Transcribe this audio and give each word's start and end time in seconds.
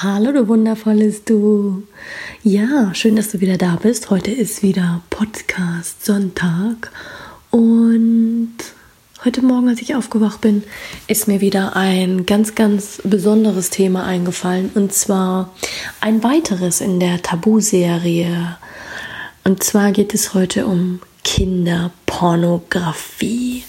Hallo, 0.00 0.32
du 0.32 0.48
wundervolles 0.48 1.24
Du. 1.24 1.82
Ja, 2.42 2.94
schön, 2.94 3.14
dass 3.14 3.30
du 3.30 3.40
wieder 3.40 3.58
da 3.58 3.78
bist. 3.80 4.08
Heute 4.08 4.30
ist 4.30 4.62
wieder 4.62 5.02
Podcast 5.10 6.06
Sonntag 6.06 6.90
und 7.50 8.54
heute 9.22 9.42
Morgen, 9.42 9.68
als 9.68 9.82
ich 9.82 9.94
aufgewacht 9.94 10.40
bin, 10.40 10.62
ist 11.08 11.28
mir 11.28 11.42
wieder 11.42 11.76
ein 11.76 12.24
ganz, 12.24 12.54
ganz 12.54 13.02
besonderes 13.04 13.68
Thema 13.68 14.04
eingefallen 14.04 14.70
und 14.74 14.94
zwar 14.94 15.52
ein 16.00 16.24
weiteres 16.24 16.80
in 16.80 16.98
der 16.98 17.20
Tabu-Serie. 17.20 18.56
Und 19.44 19.62
zwar 19.62 19.92
geht 19.92 20.14
es 20.14 20.32
heute 20.32 20.66
um 20.66 21.00
Kinderpornografie. 21.22 23.64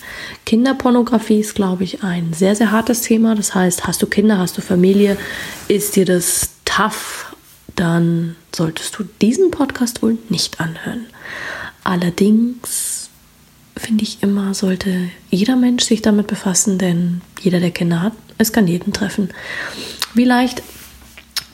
Kinderpornografie 0.46 1.40
ist, 1.40 1.56
glaube 1.56 1.84
ich, 1.84 2.04
ein 2.04 2.34
sehr, 2.34 2.56
sehr 2.56 2.72
hartes 2.72 3.02
Thema. 3.02 3.36
Das 3.36 3.56
heißt, 3.56 3.88
hast 3.88 4.02
du 4.02 4.08
Kinder, 4.08 4.38
hast 4.38 4.58
du 4.58 4.62
Familie, 4.62 5.18
ist 5.68 5.96
dir 5.96 6.06
das 6.06 6.50
tough, 6.66 7.36
dann 7.76 8.36
solltest 8.54 8.98
du 8.98 9.06
diesen 9.22 9.52
Podcast 9.52 10.02
wohl 10.02 10.18
nicht 10.30 10.60
anhören. 10.60 11.06
Allerdings 11.84 13.10
finde 13.76 14.04
ich 14.04 14.22
immer, 14.22 14.54
sollte 14.54 15.10
jeder 15.30 15.56
Mensch 15.56 15.84
sich 15.84 16.02
damit 16.02 16.28
befassen, 16.28 16.78
denn 16.78 17.22
jeder, 17.42 17.60
der 17.60 17.72
Kinder 17.72 18.02
hat, 18.02 18.14
es 18.38 18.54
kann 18.54 18.68
jeden 18.68 18.94
treffen. 18.94 19.30
Wie 20.14 20.26
leicht 20.26 20.62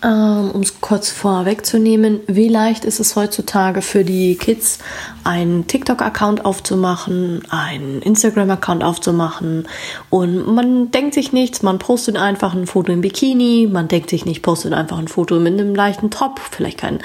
um 0.01 0.61
es 0.61 0.79
kurz 0.79 1.09
vorwegzunehmen, 1.09 2.21
wie 2.27 2.47
leicht 2.47 2.85
ist 2.85 2.99
es 2.99 3.15
heutzutage 3.15 3.81
für 3.81 4.05
die 4.05 4.35
Kids, 4.35 4.79
einen 5.23 5.67
TikTok-Account 5.67 6.45
aufzumachen, 6.45 7.43
einen 7.49 8.01
Instagram-Account 8.01 8.83
aufzumachen 8.83 9.67
und 10.09 10.47
man 10.47 10.91
denkt 10.91 11.15
sich 11.15 11.33
nichts, 11.33 11.63
man 11.63 11.79
postet 11.79 12.15
einfach 12.15 12.53
ein 12.53 12.67
Foto 12.67 12.93
im 12.93 13.01
Bikini, 13.01 13.67
man 13.69 13.89
denkt 13.89 14.09
sich 14.09 14.25
nicht, 14.25 14.41
postet 14.41 14.73
einfach 14.73 14.97
ein 14.97 15.09
Foto 15.09 15.39
mit 15.39 15.59
einem 15.59 15.75
leichten 15.75 16.11
Top, 16.11 16.39
vielleicht 16.51 16.79
kein, 16.79 16.99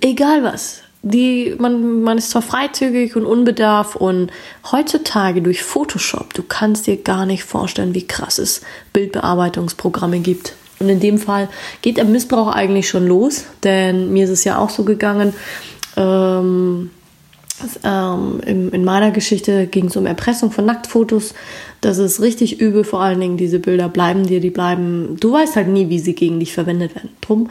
egal 0.00 0.44
was. 0.44 0.82
Die, 1.02 1.56
man, 1.58 2.02
man 2.02 2.18
ist 2.18 2.28
zwar 2.28 2.42
freizügig 2.42 3.16
und 3.16 3.24
unbedarf 3.24 3.96
und 3.96 4.30
heutzutage 4.70 5.40
durch 5.40 5.62
Photoshop, 5.62 6.34
du 6.34 6.42
kannst 6.42 6.86
dir 6.86 6.98
gar 6.98 7.24
nicht 7.24 7.42
vorstellen, 7.42 7.94
wie 7.94 8.06
krass 8.06 8.38
es 8.38 8.60
Bildbearbeitungsprogramme 8.92 10.20
gibt 10.20 10.52
und 10.80 10.88
in 10.88 10.98
dem 10.98 11.18
Fall 11.18 11.48
geht 11.82 11.98
der 11.98 12.06
Missbrauch 12.06 12.48
eigentlich 12.48 12.88
schon 12.88 13.06
los, 13.06 13.44
denn 13.62 14.12
mir 14.12 14.24
ist 14.24 14.30
es 14.30 14.44
ja 14.44 14.58
auch 14.58 14.70
so 14.70 14.84
gegangen. 14.84 15.34
Ähm, 15.96 16.90
ähm, 17.84 18.40
in, 18.46 18.70
in, 18.70 18.84
meiner 18.84 19.10
Geschichte 19.10 19.66
ging 19.66 19.86
es 19.86 19.96
um 19.96 20.06
Erpressung 20.06 20.50
von 20.50 20.64
Nacktfotos. 20.64 21.34
Das 21.82 21.98
ist 21.98 22.22
richtig 22.22 22.60
übel, 22.60 22.84
vor 22.84 23.00
allen 23.02 23.20
Dingen 23.20 23.36
diese 23.36 23.58
Bilder 23.58 23.90
bleiben 23.90 24.26
dir, 24.26 24.40
die 24.40 24.48
bleiben. 24.48 25.16
Du 25.20 25.32
weißt 25.32 25.56
halt 25.56 25.68
nie, 25.68 25.90
wie 25.90 25.98
sie 25.98 26.14
gegen 26.14 26.40
dich 26.40 26.54
verwendet 26.54 26.94
werden. 26.94 27.10
Drum 27.20 27.50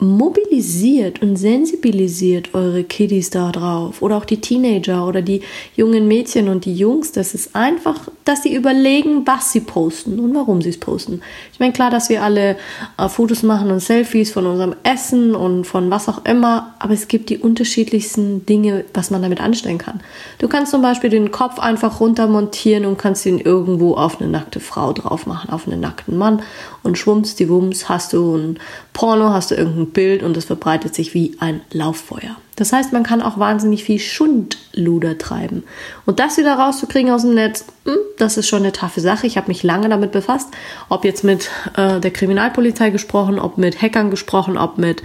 mobilisiert 0.00 1.20
und 1.20 1.36
sensibilisiert 1.36 2.54
eure 2.54 2.84
Kiddies 2.84 3.30
da 3.30 3.52
drauf 3.52 4.00
oder 4.00 4.16
auch 4.16 4.24
die 4.24 4.40
Teenager 4.40 5.06
oder 5.06 5.20
die 5.20 5.42
jungen 5.76 6.08
Mädchen 6.08 6.48
und 6.48 6.64
die 6.64 6.74
Jungs. 6.74 7.12
Das 7.12 7.34
ist 7.34 7.54
einfach, 7.54 8.08
dass 8.24 8.42
sie 8.42 8.54
überlegen, 8.54 9.26
was 9.26 9.52
sie 9.52 9.60
posten 9.60 10.18
und 10.18 10.34
warum 10.34 10.62
sie 10.62 10.70
es 10.70 10.80
posten. 10.80 11.20
Ich 11.52 11.60
meine, 11.60 11.72
klar, 11.72 11.90
dass 11.90 12.08
wir 12.08 12.22
alle 12.22 12.56
äh, 12.96 13.08
Fotos 13.08 13.42
machen 13.42 13.70
und 13.70 13.80
Selfies 13.80 14.32
von 14.32 14.46
unserem 14.46 14.74
Essen 14.84 15.34
und 15.34 15.64
von 15.64 15.90
was 15.90 16.08
auch 16.08 16.24
immer, 16.24 16.74
aber 16.78 16.94
es 16.94 17.06
gibt 17.06 17.28
die 17.28 17.38
unterschiedlichsten 17.38 18.46
Dinge, 18.46 18.84
was 18.94 19.10
man 19.10 19.20
damit 19.20 19.40
anstellen 19.40 19.78
kann. 19.78 20.00
Du 20.38 20.48
kannst 20.48 20.70
zum 20.72 20.80
Beispiel 20.80 21.10
den 21.10 21.30
Kopf 21.30 21.58
einfach 21.58 22.00
runtermontieren 22.00 22.86
und 22.86 22.96
kannst 22.96 23.26
ihn 23.26 23.38
irgendwo 23.38 23.94
auf 23.94 24.20
eine 24.20 24.30
nackte 24.30 24.60
Frau 24.60 24.94
drauf 24.94 25.26
machen, 25.26 25.50
auf 25.50 25.66
einen 25.66 25.80
nackten 25.80 26.16
Mann 26.16 26.42
und 26.82 26.96
schwummst 26.96 27.38
die 27.38 27.48
Wumms, 27.48 27.88
hast 27.88 28.14
du 28.14 28.36
ein 28.36 28.58
Porno, 28.92 29.30
hast 29.30 29.50
du 29.50 29.54
irgendein 29.54 29.89
Bild 29.92 30.22
und 30.22 30.36
es 30.36 30.44
verbreitet 30.44 30.94
sich 30.94 31.14
wie 31.14 31.36
ein 31.40 31.60
Lauffeuer. 31.72 32.36
Das 32.60 32.74
heißt, 32.74 32.92
man 32.92 33.04
kann 33.04 33.22
auch 33.22 33.38
wahnsinnig 33.38 33.84
viel 33.84 33.98
Schundluder 33.98 35.16
treiben. 35.16 35.62
Und 36.04 36.20
das 36.20 36.36
wieder 36.36 36.54
rauszukriegen 36.54 37.10
aus 37.10 37.22
dem 37.22 37.34
Netz, 37.34 37.64
hm, 37.86 37.96
das 38.18 38.36
ist 38.36 38.48
schon 38.48 38.58
eine 38.58 38.72
taffe 38.72 39.00
Sache. 39.00 39.26
Ich 39.26 39.38
habe 39.38 39.48
mich 39.48 39.62
lange 39.62 39.88
damit 39.88 40.12
befasst, 40.12 40.48
ob 40.90 41.06
jetzt 41.06 41.24
mit 41.24 41.48
äh, 41.76 42.00
der 42.00 42.10
Kriminalpolizei 42.10 42.90
gesprochen, 42.90 43.38
ob 43.38 43.56
mit 43.56 43.80
Hackern 43.80 44.10
gesprochen, 44.10 44.58
ob 44.58 44.76
mit 44.76 45.02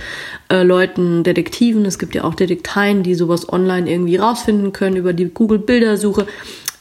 äh, 0.50 0.64
Leuten, 0.64 1.24
Detektiven. 1.24 1.86
Es 1.86 1.98
gibt 1.98 2.14
ja 2.14 2.26
auch 2.26 2.36
Detekteien, 2.36 3.04
die 3.04 3.16
sowas 3.16 3.48
online 3.48 3.90
irgendwie 3.90 4.18
rausfinden 4.18 4.74
können 4.74 4.98
über 4.98 5.14
die 5.14 5.30
Google-Bildersuche. 5.30 6.28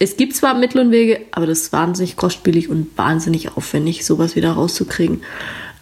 Es 0.00 0.16
gibt 0.16 0.34
zwar 0.34 0.54
Mittel 0.54 0.80
und 0.80 0.90
Wege, 0.90 1.20
aber 1.30 1.46
das 1.46 1.60
ist 1.60 1.72
wahnsinnig 1.72 2.16
kostspielig 2.16 2.68
und 2.68 2.98
wahnsinnig 2.98 3.56
aufwendig, 3.56 4.04
sowas 4.04 4.34
wieder 4.34 4.50
rauszukriegen. 4.50 5.22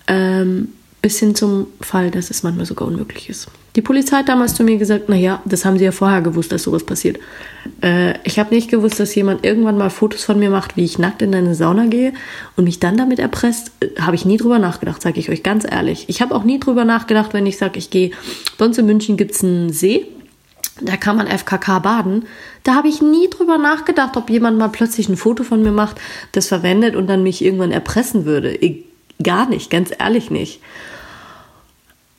Ähm, 0.06 0.68
bis 1.02 1.18
hin 1.18 1.34
zum 1.34 1.66
Fall, 1.80 2.12
dass 2.12 2.30
es 2.30 2.44
manchmal 2.44 2.64
sogar 2.64 2.86
unmöglich 2.86 3.28
ist. 3.28 3.48
Die 3.74 3.82
Polizei 3.82 4.18
hat 4.18 4.28
damals 4.28 4.54
zu 4.54 4.62
mir 4.62 4.76
gesagt, 4.76 5.08
naja, 5.08 5.42
das 5.44 5.64
haben 5.64 5.76
sie 5.76 5.84
ja 5.84 5.90
vorher 5.90 6.22
gewusst, 6.22 6.52
dass 6.52 6.62
sowas 6.62 6.84
passiert. 6.84 7.18
Äh, 7.82 8.14
ich 8.22 8.38
habe 8.38 8.54
nicht 8.54 8.70
gewusst, 8.70 9.00
dass 9.00 9.14
jemand 9.14 9.44
irgendwann 9.44 9.76
mal 9.76 9.90
Fotos 9.90 10.24
von 10.24 10.38
mir 10.38 10.50
macht, 10.50 10.76
wie 10.76 10.84
ich 10.84 10.98
nackt 10.98 11.20
in 11.20 11.34
eine 11.34 11.56
Sauna 11.56 11.86
gehe 11.86 12.12
und 12.56 12.64
mich 12.64 12.78
dann 12.78 12.96
damit 12.96 13.18
erpresst. 13.18 13.72
Äh, 13.80 14.00
habe 14.00 14.14
ich 14.14 14.24
nie 14.24 14.36
drüber 14.36 14.60
nachgedacht, 14.60 15.02
sage 15.02 15.18
ich 15.18 15.28
euch 15.28 15.42
ganz 15.42 15.64
ehrlich. 15.68 16.04
Ich 16.08 16.22
habe 16.22 16.34
auch 16.34 16.44
nie 16.44 16.60
drüber 16.60 16.84
nachgedacht, 16.84 17.32
wenn 17.32 17.46
ich 17.46 17.58
sage, 17.58 17.78
ich 17.78 17.90
gehe, 17.90 18.12
uns 18.58 18.78
in 18.78 18.86
München 18.86 19.16
gibt 19.16 19.32
es 19.32 19.42
einen 19.42 19.72
See, 19.72 20.06
da 20.80 20.96
kann 20.96 21.16
man 21.16 21.26
FKK 21.26 21.80
baden. 21.80 22.26
Da 22.62 22.76
habe 22.76 22.88
ich 22.88 23.02
nie 23.02 23.28
drüber 23.28 23.58
nachgedacht, 23.58 24.16
ob 24.16 24.30
jemand 24.30 24.56
mal 24.58 24.68
plötzlich 24.68 25.08
ein 25.08 25.16
Foto 25.16 25.42
von 25.42 25.62
mir 25.62 25.72
macht, 25.72 26.00
das 26.30 26.46
verwendet 26.46 26.94
und 26.94 27.08
dann 27.08 27.22
mich 27.24 27.44
irgendwann 27.44 27.72
erpressen 27.72 28.24
würde. 28.24 28.54
Ich, 28.54 28.84
gar 29.22 29.48
nicht, 29.48 29.70
ganz 29.70 29.90
ehrlich 29.98 30.30
nicht. 30.30 30.60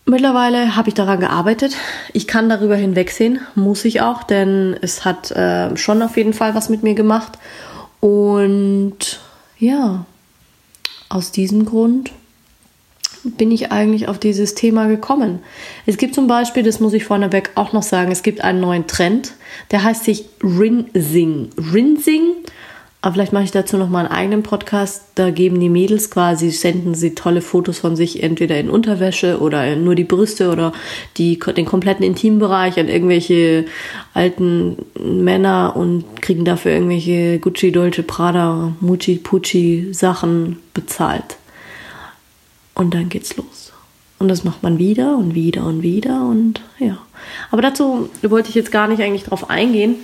Mittlerweile 0.05 0.75
habe 0.75 0.89
ich 0.89 0.95
daran 0.95 1.21
gearbeitet. 1.21 1.75
Ich 2.11 2.27
kann 2.27 2.49
darüber 2.49 2.75
hinwegsehen, 2.75 3.39
muss 3.55 3.85
ich 3.85 4.01
auch, 4.01 4.23
denn 4.23 4.75
es 4.81 5.05
hat 5.05 5.31
äh, 5.31 5.77
schon 5.77 6.01
auf 6.01 6.17
jeden 6.17 6.33
Fall 6.33 6.55
was 6.55 6.69
mit 6.69 6.83
mir 6.83 6.93
gemacht. 6.93 7.33
Und 8.01 9.21
ja, 9.57 10.05
aus 11.07 11.31
diesem 11.31 11.63
Grund 11.63 12.11
bin 13.23 13.51
ich 13.51 13.71
eigentlich 13.71 14.09
auf 14.09 14.19
dieses 14.19 14.55
Thema 14.55 14.87
gekommen. 14.87 15.39
Es 15.85 15.95
gibt 15.97 16.13
zum 16.15 16.27
Beispiel, 16.27 16.63
das 16.63 16.81
muss 16.81 16.91
ich 16.91 17.05
vorneweg 17.05 17.51
auch 17.55 17.71
noch 17.71 17.83
sagen, 17.83 18.11
es 18.11 18.23
gibt 18.23 18.41
einen 18.41 18.59
neuen 18.59 18.87
Trend, 18.87 19.33
der 19.71 19.83
heißt 19.83 20.03
sich 20.03 20.25
Rinsing. 20.43 21.49
Rinsing 21.73 22.33
aber 23.03 23.15
vielleicht 23.15 23.33
mache 23.33 23.43
ich 23.43 23.51
dazu 23.51 23.75
noch 23.75 23.89
mal 23.89 24.05
einen 24.05 24.15
eigenen 24.15 24.43
Podcast. 24.43 25.03
Da 25.15 25.29
geben 25.29 25.59
die 25.59 25.67
Mädels 25.67 26.09
quasi, 26.09 26.51
senden 26.51 26.95
sie 26.95 27.13
tolle 27.13 27.41
Fotos 27.41 27.79
von 27.79 27.97
sich, 27.97 28.23
entweder 28.23 28.57
in 28.57 28.69
Unterwäsche 28.69 29.41
oder 29.41 29.75
nur 29.75 29.93
die 29.93 30.05
Brüste 30.05 30.49
oder 30.49 30.71
die, 31.17 31.37
den 31.37 31.65
kompletten 31.65 32.05
Intimbereich 32.05 32.79
an 32.79 32.87
irgendwelche 32.87 33.65
alten 34.13 34.77
Männer 34.97 35.73
und 35.75 36.21
kriegen 36.21 36.45
dafür 36.45 36.71
irgendwelche 36.71 37.39
Gucci, 37.39 37.73
Dolce, 37.73 38.03
Prada, 38.03 38.73
Mucci, 38.79 39.17
Pucci 39.17 39.89
Sachen 39.91 40.59
bezahlt. 40.73 41.35
Und 42.73 42.93
dann 42.93 43.09
geht's 43.09 43.35
los. 43.35 43.73
Und 44.17 44.29
das 44.29 44.45
macht 44.45 44.63
man 44.63 44.77
wieder 44.79 45.17
und 45.17 45.35
wieder 45.35 45.65
und 45.65 45.83
wieder 45.83 46.25
und 46.25 46.61
ja. 46.79 46.99
Aber 47.51 47.61
dazu 47.61 48.09
wollte 48.21 48.47
ich 48.47 48.55
jetzt 48.55 48.71
gar 48.71 48.87
nicht 48.87 49.01
eigentlich 49.01 49.25
drauf 49.25 49.49
eingehen. 49.49 49.95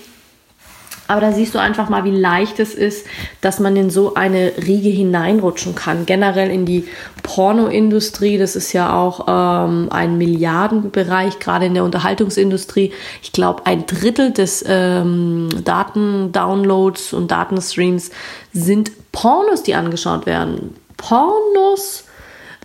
Aber 1.09 1.21
da 1.21 1.31
siehst 1.31 1.55
du 1.55 1.59
einfach 1.59 1.89
mal, 1.89 2.03
wie 2.03 2.15
leicht 2.15 2.59
es 2.59 2.75
ist, 2.75 3.07
dass 3.41 3.59
man 3.59 3.75
in 3.75 3.89
so 3.89 4.13
eine 4.13 4.51
Riege 4.67 4.89
hineinrutschen 4.89 5.73
kann. 5.73 6.05
Generell 6.05 6.51
in 6.51 6.67
die 6.67 6.87
Pornoindustrie, 7.23 8.37
das 8.37 8.55
ist 8.55 8.73
ja 8.73 8.93
auch 8.93 9.25
ähm, 9.27 9.87
ein 9.89 10.19
Milliardenbereich, 10.19 11.39
gerade 11.39 11.65
in 11.65 11.73
der 11.73 11.83
Unterhaltungsindustrie. 11.83 12.93
Ich 13.23 13.31
glaube, 13.31 13.65
ein 13.65 13.87
Drittel 13.87 14.31
des 14.31 14.63
ähm, 14.67 15.49
Datendownloads 15.65 17.13
und 17.13 17.31
Datenstreams 17.31 18.11
sind 18.53 18.91
Pornos, 19.11 19.63
die 19.63 19.73
angeschaut 19.73 20.27
werden. 20.27 20.75
Pornos, 20.95 22.03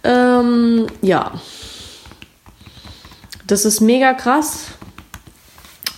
ähm, 0.04 0.86
ja. 1.00 1.32
Das 3.46 3.64
ist 3.64 3.80
mega 3.80 4.12
krass. 4.12 4.73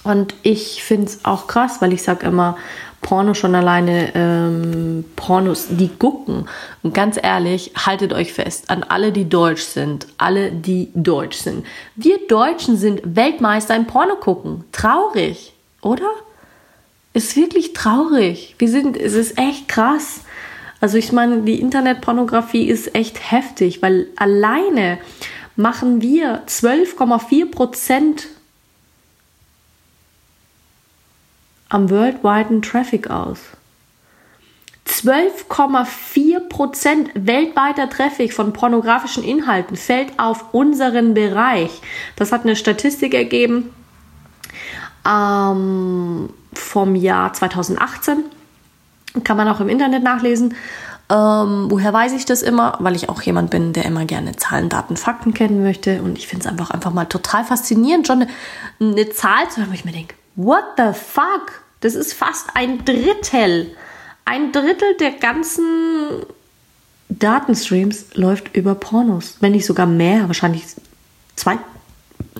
Und 0.06 0.36
ich 0.44 0.84
finde 0.84 1.06
es 1.06 1.24
auch 1.24 1.48
krass, 1.48 1.82
weil 1.82 1.92
ich 1.92 2.02
sage 2.02 2.26
immer, 2.26 2.56
Porno 3.02 3.34
schon 3.34 3.56
alleine 3.56 4.14
ähm, 4.14 5.04
Pornos, 5.16 5.66
die 5.70 5.88
gucken. 5.88 6.48
Und 6.84 6.94
ganz 6.94 7.18
ehrlich, 7.20 7.72
haltet 7.76 8.12
euch 8.12 8.32
fest, 8.32 8.70
an 8.70 8.84
alle, 8.84 9.10
die 9.10 9.28
deutsch 9.28 9.62
sind, 9.62 10.06
alle, 10.16 10.52
die 10.52 10.90
deutsch 10.94 11.38
sind. 11.38 11.66
Wir 11.96 12.18
Deutschen 12.28 12.76
sind 12.76 13.00
Weltmeister 13.04 13.74
im 13.74 13.86
Porno 13.86 14.14
gucken. 14.14 14.64
Traurig, 14.70 15.52
oder? 15.82 16.08
Ist 17.12 17.36
wirklich 17.36 17.72
traurig. 17.72 18.54
Wir 18.58 18.68
sind, 18.68 18.96
es 18.96 19.14
ist 19.14 19.36
echt 19.38 19.68
krass. 19.68 20.20
Also 20.80 20.98
ich 20.98 21.10
meine, 21.10 21.42
die 21.42 21.60
Internetpornografie 21.60 22.68
ist 22.68 22.94
echt 22.94 23.32
heftig, 23.32 23.82
weil 23.82 24.06
alleine 24.16 24.98
machen 25.56 26.00
wir 26.00 26.44
12,4 26.46 27.50
Prozent 27.50 28.28
am 31.68 31.90
worldwiden 31.90 32.62
Traffic 32.62 33.10
aus. 33.10 33.38
12,4 34.86 36.48
Prozent 36.48 37.10
weltweiter 37.14 37.90
Traffic 37.90 38.32
von 38.32 38.52
pornografischen 38.52 39.24
Inhalten 39.24 39.76
fällt 39.76 40.18
auf 40.18 40.54
unseren 40.54 41.14
Bereich. 41.14 41.80
Das 42.14 42.30
hat 42.32 42.44
eine 42.44 42.54
Statistik 42.56 43.12
ergeben 43.12 43.70
ähm, 45.06 46.30
vom 46.52 46.94
Jahr 46.94 47.32
2018. 47.32 48.24
Kann 49.24 49.36
man 49.36 49.48
auch 49.48 49.60
im 49.60 49.68
Internet 49.68 50.02
nachlesen. 50.02 50.54
Ähm, 51.08 51.66
woher 51.68 51.92
weiß 51.92 52.12
ich 52.12 52.24
das 52.24 52.42
immer? 52.42 52.76
Weil 52.80 52.96
ich 52.96 53.08
auch 53.08 53.22
jemand 53.22 53.50
bin, 53.50 53.72
der 53.72 53.84
immer 53.84 54.04
gerne 54.04 54.36
Zahlen, 54.36 54.68
Daten, 54.68 54.96
Fakten 54.96 55.34
kennen 55.34 55.62
möchte. 55.62 56.02
Und 56.02 56.18
ich 56.18 56.26
finde 56.26 56.46
es 56.46 56.50
einfach, 56.50 56.70
einfach 56.70 56.92
mal 56.92 57.06
total 57.06 57.44
faszinierend, 57.44 58.06
schon 58.06 58.22
eine, 58.22 58.30
eine 58.80 59.10
Zahl 59.10 59.48
zu 59.48 59.60
haben, 59.60 59.70
wo 59.70 59.74
ich 59.74 59.84
mir 59.84 59.92
denke, 59.92 60.14
what 60.36 60.64
the 60.76 60.92
fuck? 60.92 61.62
Das 61.80 61.94
ist 61.94 62.12
fast 62.12 62.50
ein 62.54 62.84
Drittel. 62.84 63.76
Ein 64.24 64.52
Drittel 64.52 64.96
der 64.98 65.12
ganzen 65.12 66.24
Datenstreams 67.08 68.14
läuft 68.14 68.54
über 68.56 68.74
Pornos. 68.74 69.36
Wenn 69.40 69.52
nicht 69.52 69.66
sogar 69.66 69.86
mehr, 69.86 70.28
wahrscheinlich 70.28 70.64
zwei 71.36 71.58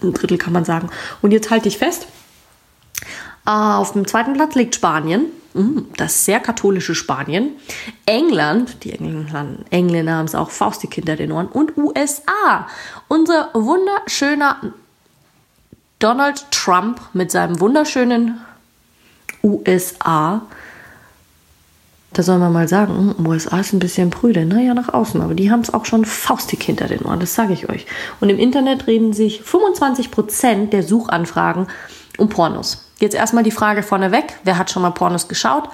ein 0.03 0.13
Drittel 0.13 0.39
kann 0.39 0.53
man 0.53 0.65
sagen. 0.65 0.91
Und 1.23 1.33
jetzt 1.33 1.51
halte 1.51 1.69
ich 1.69 1.79
fest, 1.79 2.07
äh, 3.47 3.51
auf 3.51 3.93
dem 3.93 4.07
zweiten 4.07 4.35
Platz 4.35 4.55
liegt 4.55 4.75
Spanien, 4.75 5.27
hm, 5.55 5.87
das 5.97 6.25
sehr 6.25 6.41
katholische 6.41 6.95
Spanien, 6.95 7.53
England, 8.05 8.85
die 8.85 8.93
Engländer, 8.93 9.47
Engländer 9.71 10.15
haben 10.15 10.27
es 10.27 10.35
auch 10.35 10.51
faustig 10.51 10.95
hinter 10.95 11.17
den 11.17 11.33
Ohren, 11.33 11.47
und 11.47 11.77
USA. 11.77 12.69
Unser 13.09 13.51
wunderschöner 13.55 14.75
Donald 15.99 16.51
Trump 16.51 17.01
mit 17.15 17.31
seinem 17.31 17.59
wunderschönen 17.61 18.41
USA. 19.43 20.43
Da 22.13 22.23
soll 22.23 22.39
man 22.39 22.53
mal 22.53 22.69
sagen, 22.69 23.15
hm, 23.17 23.27
USA 23.27 23.61
ist 23.61 23.73
ein 23.73 23.79
bisschen 23.79 24.11
prüde. 24.11 24.45
Naja, 24.45 24.75
nach 24.75 24.93
außen, 24.93 25.21
aber 25.21 25.35
die 25.35 25.51
haben 25.51 25.61
es 25.61 25.73
auch 25.73 25.85
schon 25.85 26.05
faustig 26.05 26.63
hinter 26.63 26.87
den 26.87 27.03
Ohren, 27.03 27.21
das 27.21 27.35
sage 27.35 27.53
ich 27.53 27.69
euch. 27.69 27.87
Und 28.21 28.31
im 28.31 28.39
Internet 28.39 28.87
reden 28.87 29.13
sich 29.13 29.43
25% 29.43 30.71
der 30.71 30.83
Suchanfragen 30.83 31.67
um 32.19 32.29
Pornos. 32.29 32.91
Jetzt 33.01 33.15
erstmal 33.15 33.45
die 33.45 33.51
Frage 33.51 33.83
vorneweg, 33.83 34.39
wer 34.45 34.59
hat 34.59 34.71
schon 34.71 34.83
mal 34.83 34.91
Pornos 34.91 35.29
geschaut? 35.29 35.69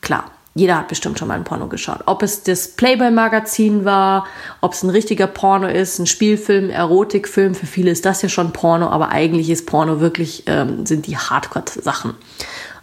Klar, 0.00 0.30
jeder 0.56 0.78
hat 0.78 0.88
bestimmt 0.88 1.18
schon 1.18 1.28
mal 1.28 1.34
ein 1.34 1.44
Porno 1.44 1.68
geschaut. 1.68 2.00
Ob 2.06 2.22
es 2.22 2.42
das 2.42 2.68
Playboy-Magazin 2.68 3.84
war, 3.84 4.26
ob 4.62 4.72
es 4.72 4.82
ein 4.82 4.88
richtiger 4.88 5.26
Porno 5.26 5.66
ist, 5.68 5.98
ein 5.98 6.06
Spielfilm, 6.06 6.70
Erotikfilm, 6.70 7.54
für 7.54 7.66
viele 7.66 7.90
ist 7.90 8.06
das 8.06 8.22
ja 8.22 8.30
schon 8.30 8.54
Porno, 8.54 8.88
aber 8.88 9.10
eigentlich 9.10 9.50
ist 9.50 9.66
Porno 9.66 10.00
wirklich, 10.00 10.44
ähm, 10.46 10.86
sind 10.86 11.06
die 11.06 11.18
Hardcore-Sachen 11.18 12.14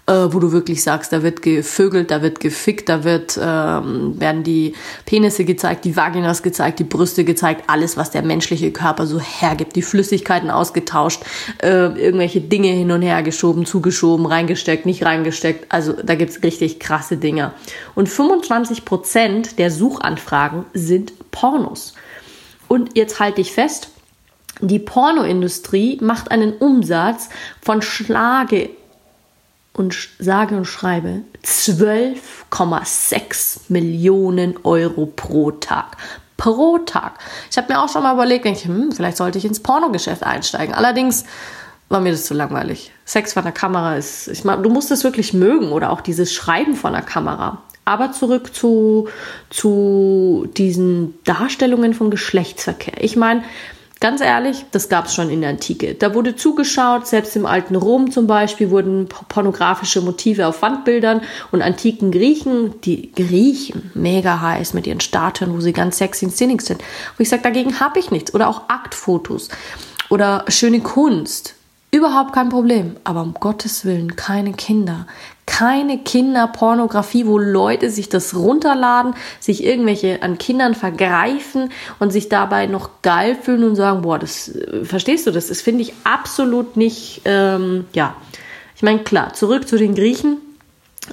äh, 0.06 0.28
wo 0.30 0.40
du 0.40 0.52
wirklich 0.52 0.84
sagst, 0.84 1.14
da 1.14 1.24
wird 1.24 1.42
gevögelt, 1.42 2.12
da 2.12 2.22
wird 2.22 2.42
gefickt, 2.42 2.90
da 2.90 3.06
wird, 3.06 3.40
ähm, 3.42 4.20
werden 4.20 4.44
die 4.44 4.74
Penisse 5.06 5.46
gezeigt, 5.46 5.86
die 5.86 5.96
Vaginas 5.96 6.44
gezeigt, 6.44 6.80
die 6.80 6.84
Brüste 6.84 7.24
gezeigt, 7.24 7.64
alles, 7.68 7.96
was 7.96 8.12
der 8.12 8.22
menschliche 8.22 8.72
Körper 8.72 9.08
so 9.08 9.20
hergibt, 9.20 9.76
die 9.78 9.82
Flüssigkeiten 9.82 10.52
ausgetauscht, 10.52 11.24
äh, 11.62 11.68
irgendwelche 11.68 12.42
Dinge 12.42 12.68
hin 12.68 12.92
und 12.92 13.02
her 13.02 13.24
geschoben, 13.24 13.66
zugeschoben, 13.66 14.26
reingesteckt, 14.26 14.86
nicht 14.86 15.06
reingesteckt. 15.06 15.72
Also 15.72 15.94
da 15.94 16.16
gibt's 16.16 16.44
richtig 16.44 16.80
krasse 16.80 17.16
Dinge. 17.16 17.54
Und 17.96 18.10
25 18.10 18.84
Prozent 18.84 19.58
der 19.58 19.72
Suchanfragen 19.72 20.66
sind 20.74 21.14
Pornos. 21.32 21.94
Und 22.68 22.98
jetzt 22.98 23.20
halte 23.20 23.40
ich 23.40 23.54
fest, 23.54 23.90
die 24.60 24.80
Pornoindustrie 24.80 25.98
macht 26.02 26.30
einen 26.30 26.54
Umsatz 26.54 27.30
von 27.62 27.82
Schlage 27.82 28.70
und 29.74 30.10
sage 30.20 30.56
und 30.56 30.66
schreibe 30.66 31.24
12,6 31.44 33.62
Millionen 33.70 34.56
Euro 34.64 35.08
pro 35.08 35.52
Tag. 35.52 35.98
Pro 36.38 36.78
Tag. 36.80 37.20
Ich 37.50 37.58
habe 37.58 37.74
mir 37.74 37.82
auch 37.82 37.90
schon 37.90 38.04
mal 38.04 38.14
überlegt, 38.14 38.46
ich, 38.46 38.66
hm, 38.66 38.92
vielleicht 38.92 39.18
sollte 39.18 39.38
ich 39.38 39.46
ins 39.46 39.62
Pornogeschäft 39.62 40.24
einsteigen. 40.24 40.76
Allerdings 40.76 41.26
war 41.90 42.00
mir 42.00 42.12
das 42.12 42.26
zu 42.26 42.34
langweilig. 42.34 42.92
Sex 43.06 43.34
vor 43.34 43.44
der 43.44 43.52
Kamera 43.52 43.96
ist, 43.96 44.28
ich 44.28 44.44
meine, 44.44 44.62
du 44.62 44.70
musst 44.70 44.92
es 44.92 45.04
wirklich 45.04 45.34
mögen 45.34 45.72
oder 45.72 45.92
auch 45.92 46.02
dieses 46.02 46.34
Schreiben 46.34 46.76
von 46.76 46.94
der 46.94 47.02
Kamera. 47.02 47.62
Aber 47.86 48.14
zurück 48.14 48.56
zu, 48.56 49.10
zu 49.50 50.48
diesen 50.56 51.16
Darstellungen 51.26 51.94
von 51.94 52.12
Geschlechtsverkehr. 52.12 53.04
Ich 53.04 53.16
meine, 53.16 53.44
Ganz 54.04 54.20
ehrlich, 54.20 54.66
das 54.72 54.90
gab 54.90 55.06
es 55.06 55.16
schon 55.16 55.30
in 55.30 55.40
der 55.40 55.52
Antike. 55.52 55.96
Da 55.96 56.14
wurde 56.14 56.36
zugeschaut, 56.36 57.08
selbst 57.08 57.38
im 57.38 57.46
alten 57.46 57.78
Rom 57.78 58.12
zum 58.12 58.28
Beispiel 58.28 58.70
wurden 58.70 59.08
pornografische 59.08 60.02
Motive 60.02 60.46
auf 60.46 60.62
Wandbildern 60.62 61.22
und 61.54 61.62
antiken 61.62 62.12
Griechen, 62.12 62.82
die 62.82 63.14
Griechen, 63.14 63.92
mega 63.94 64.42
heiß 64.42 64.74
mit 64.74 64.88
ihren 64.88 65.00
Statuen, 65.00 65.56
wo 65.56 65.62
sie 65.62 65.72
ganz 65.72 66.00
sexy 66.00 66.26
in 66.26 66.32
Szene 66.32 66.58
sind. 66.60 66.84
Wo 67.16 67.22
ich 67.22 67.30
sage, 67.30 67.44
dagegen 67.44 67.80
habe 67.80 67.98
ich 67.98 68.12
nichts. 68.12 68.34
Oder 68.34 68.50
auch 68.50 68.64
Aktfotos 68.68 69.48
oder 70.10 70.44
schöne 70.50 70.82
Kunst. 70.82 71.56
Überhaupt 71.90 72.34
kein 72.34 72.50
Problem. 72.50 72.98
Aber 73.06 73.22
um 73.22 73.34
Gottes 73.36 73.86
Willen 73.86 74.18
keine 74.18 74.52
Kinder 74.52 75.08
keine 75.46 75.98
Kinderpornografie, 76.00 77.26
wo 77.26 77.38
Leute 77.38 77.90
sich 77.90 78.10
das 78.10 78.36
runterladen, 78.36 79.16
sich 79.40 79.64
irgendwelche 79.64 80.22
an 80.22 80.38
Kindern 80.38 80.76
vergreifen 80.76 81.72
und 82.00 82.12
sich 82.12 82.30
dabei 82.30 82.68
noch 82.68 83.02
geil 83.02 83.36
fühlen 83.40 83.64
und 83.64 83.76
sagen, 83.76 84.02
boah, 84.02 84.20
das 84.20 84.50
äh, 84.50 84.86
verstehst 84.86 85.28
du 85.28 85.32
das? 85.32 85.48
Das 85.48 85.62
finde 85.62 85.82
ich 85.82 85.94
absolut 86.04 86.78
nicht, 86.78 87.22
ähm, 87.26 87.86
ja. 87.94 88.16
Ich 88.76 88.84
meine, 88.84 89.00
klar, 89.00 89.34
zurück 89.34 89.68
zu 89.68 89.78
den 89.78 89.96
Griechen. 89.96 90.38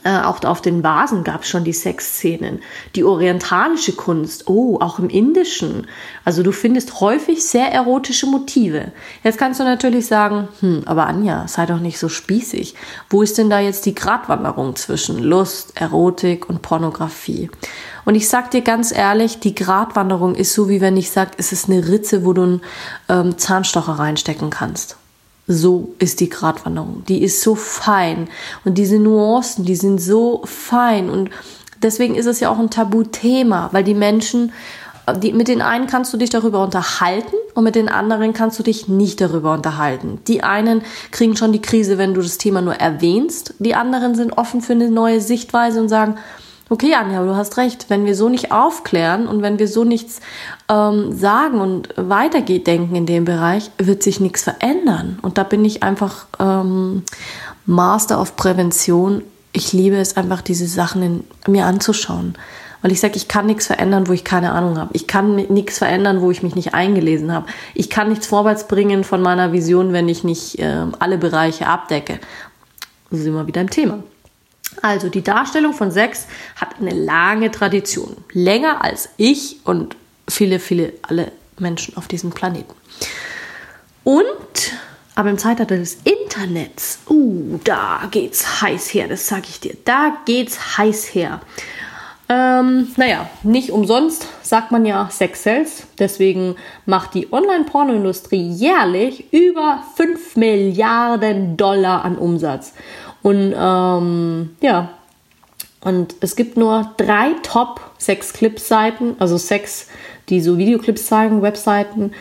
Äh, 0.04 0.20
auch 0.20 0.42
auf 0.44 0.62
den 0.62 0.84
Vasen 0.84 1.25
gab 1.25 1.42
es 1.42 1.48
schon 1.48 1.64
die 1.64 1.72
Sexszenen. 1.72 2.60
Die 2.94 3.02
orientalische 3.02 3.92
Kunst, 3.92 4.48
oh, 4.48 4.78
auch 4.81 4.98
im 4.98 5.10
Indischen. 5.10 5.88
Also 6.25 6.42
du 6.42 6.52
findest 6.52 7.00
häufig 7.00 7.44
sehr 7.44 7.72
erotische 7.72 8.26
Motive. 8.26 8.92
Jetzt 9.25 9.38
kannst 9.38 9.58
du 9.58 9.64
natürlich 9.64 10.06
sagen, 10.06 10.49
hm, 10.61 10.82
aber 10.87 11.06
Anja, 11.06 11.49
sei 11.49 11.66
doch 11.66 11.80
nicht 11.80 11.99
so 11.99 12.09
spießig. 12.09 12.75
Wo 13.09 13.23
ist 13.23 13.37
denn 13.37 13.50
da 13.50 13.59
jetzt 13.59 13.85
die 13.85 13.94
Gratwanderung 13.94 14.76
zwischen 14.76 15.18
Lust, 15.18 15.73
Erotik 15.80 16.49
und 16.49 16.62
Pornografie? 16.62 17.50
Und 18.04 18.14
ich 18.14 18.28
sag 18.28 18.50
dir 18.52 18.62
ganz 18.62 18.92
ehrlich, 18.92 19.40
die 19.40 19.54
Gratwanderung 19.54 20.35
ist 20.37 20.54
so, 20.54 20.68
wie 20.68 20.80
wenn 20.80 20.97
ich 20.97 21.11
sage, 21.11 21.32
es 21.37 21.52
ist 21.52 21.68
eine 21.68 21.88
Ritze, 21.88 22.25
wo 22.25 22.32
du 22.32 22.42
einen 22.42 22.61
ähm, 23.09 23.38
Zahnstocher 23.38 23.92
reinstecken 23.94 24.50
kannst. 24.50 25.00
So 25.52 25.95
ist 25.99 26.21
die 26.21 26.28
Gratwanderung. 26.28 27.02
Die 27.09 27.25
ist 27.25 27.42
so 27.42 27.57
fein. 27.57 28.28
Und 28.64 28.78
diese 28.78 29.00
Nuancen, 29.00 29.64
die 29.64 29.75
sind 29.75 30.00
so 30.00 30.42
fein. 30.45 31.11
Und 31.11 31.30
deswegen 31.83 32.14
ist 32.14 32.26
es 32.26 32.38
ja 32.38 32.50
auch 32.50 32.59
ein 32.61 32.71
Tabuthema, 32.71 33.69
weil 33.73 33.83
die 33.83 33.95
Menschen, 33.95 34.52
die, 35.16 35.33
mit 35.33 35.49
den 35.49 35.61
einen 35.61 35.88
kannst 35.88 36.12
du 36.12 36.19
dich 36.19 36.30
darüber 36.30 36.62
unterhalten 36.62 37.35
und 37.54 37.64
mit 37.64 37.75
den 37.75 37.88
anderen 37.88 38.33
kannst 38.33 38.61
du 38.61 38.62
dich 38.62 38.87
nicht 38.87 39.21
darüber 39.21 39.52
unterhalten. 39.52 40.21
Die 40.28 40.45
einen 40.45 40.83
kriegen 41.11 41.37
schon 41.37 41.50
die 41.50 41.61
Krise, 41.61 41.99
wenn 41.99 42.14
du 42.14 42.23
das 42.23 42.38
Thema 42.38 42.62
nur 42.62 42.75
erwähnst. 42.75 43.54
Die 43.59 43.75
anderen 43.75 44.14
sind 44.14 44.38
offen 44.38 44.61
für 44.61 44.75
eine 44.75 44.88
neue 44.88 45.21
Sichtweise 45.21 45.80
und 45.80 45.88
sagen, 45.88 46.16
okay, 46.71 46.95
Anja, 46.95 47.23
du 47.23 47.37
hast 47.37 47.57
recht, 47.59 47.91
wenn 47.91 48.07
wir 48.07 48.15
so 48.15 48.29
nicht 48.29 48.53
aufklären 48.53 49.27
und 49.27 49.43
wenn 49.43 49.59
wir 49.59 49.69
so 49.69 49.85
nichts 49.85 50.21
ähm, 50.69 51.12
sagen 51.12 51.61
und 51.61 51.89
weitergeht 51.97 52.67
denken 52.67 52.95
in 52.95 53.07
dem 53.07 53.25
Bereich, 53.25 53.71
wird 53.77 54.03
sich 54.03 54.21
nichts 54.21 54.45
verändern. 54.45 55.19
Und 55.21 55.37
da 55.37 55.43
bin 55.43 55.65
ich 55.65 55.83
einfach 55.83 56.27
ähm, 56.39 57.03
Master 57.67 58.21
of 58.21 58.37
Prävention. 58.37 59.23
Ich 59.53 59.73
liebe 59.73 59.97
es 59.97 60.17
einfach, 60.17 60.43
diese 60.43 60.69
Sachen 60.69 61.03
in, 61.03 61.25
mir 61.49 61.67
anzuschauen. 61.67 62.37
Weil 62.83 62.93
ich 62.93 63.00
sage, 63.00 63.17
ich 63.17 63.29
kann 63.29 63.47
nichts 63.47 63.67
verändern, 63.67 64.09
wo 64.09 64.12
ich 64.12 64.25
keine 64.25 64.53
Ahnung 64.53 64.79
habe. 64.79 64.91
Ich 64.95 65.07
kann 65.07 65.35
nichts 65.35 65.79
verändern, 65.79 66.23
wo 66.23 66.31
ich 66.31 66.43
mich 66.43 66.55
nicht 66.55 66.73
eingelesen 66.73 67.33
habe. 67.33 67.47
Ich 67.75 67.91
kann 67.91 68.09
nichts 68.09 68.29
vorwärts 68.29 68.69
bringen 68.69 69.05
von 69.05 69.21
meiner 69.21 69.53
Vision, 69.53 69.93
wenn 69.93 70.09
ich 70.09 70.25
nicht 70.25 70.59
äh, 70.61 70.87
alle 70.99 71.19
Bereiche 71.19 71.67
abdecke. 71.67 72.21
Da 73.11 73.17
sind 73.17 73.35
wir 73.35 73.47
wieder 73.47 73.61
im 73.61 73.71
Thema. 73.71 74.03
Also 74.83 75.09
die 75.09 75.23
Darstellung 75.23 75.73
von 75.73 75.91
Sex 75.91 76.27
hat 76.57 76.81
eine 76.81 76.95
lange 76.95 77.50
Tradition, 77.50 78.17
länger 78.33 78.85
als 78.85 79.11
ich 79.17 79.61
und 79.65 79.97
viele, 80.29 80.59
viele, 80.59 80.93
alle 81.03 81.33
Menschen 81.59 81.97
auf 81.97 82.09
diesem 82.09 82.31
Planeten. 82.31 82.75
Und 84.05 84.27
Aber 85.17 85.29
im 85.29 85.39
Zeitalter 85.39 85.77
des 85.77 85.99
Internets, 86.05 87.00
uh, 87.09 87.59
da 87.65 88.09
geht's 88.11 88.62
heiß 88.62 88.95
her, 88.95 89.09
das 89.09 89.27
sag 89.27 89.47
ich 89.49 89.61
dir. 89.61 89.77
Da 89.85 90.17
geht's 90.25 90.79
heiß 90.79 91.15
her. 91.15 91.41
Ähm, 92.31 92.89
naja, 92.97 93.29
nicht 93.43 93.71
umsonst 93.71 94.29
sagt 94.41 94.71
man 94.71 94.87
ja 94.87 95.11
Sex 95.11 95.43
Sales. 95.43 95.83
Deswegen 95.99 96.55
macht 96.87 97.15
die 97.15 97.33
Online-Pornoindustrie 97.33 98.50
jährlich 98.50 99.33
über 99.33 99.83
5 99.97 100.37
Milliarden 100.37 101.57
Dollar 101.57 102.05
an 102.05 102.17
Umsatz. 102.17 102.73
Und 103.23 103.55
ähm, 103.57 104.57
ja, 104.61 104.91
und 105.81 106.15
es 106.21 106.37
gibt 106.37 106.57
nur 106.57 106.91
drei 106.97 107.33
Top-Sex-Clip-Seiten, 107.43 109.17
also 109.19 109.39
Sex, 109.39 109.89
die 110.29 110.41
so 110.41 110.59
Videoclips 110.59 111.07
zeigen, 111.07 111.43
Webseiten. 111.43 112.12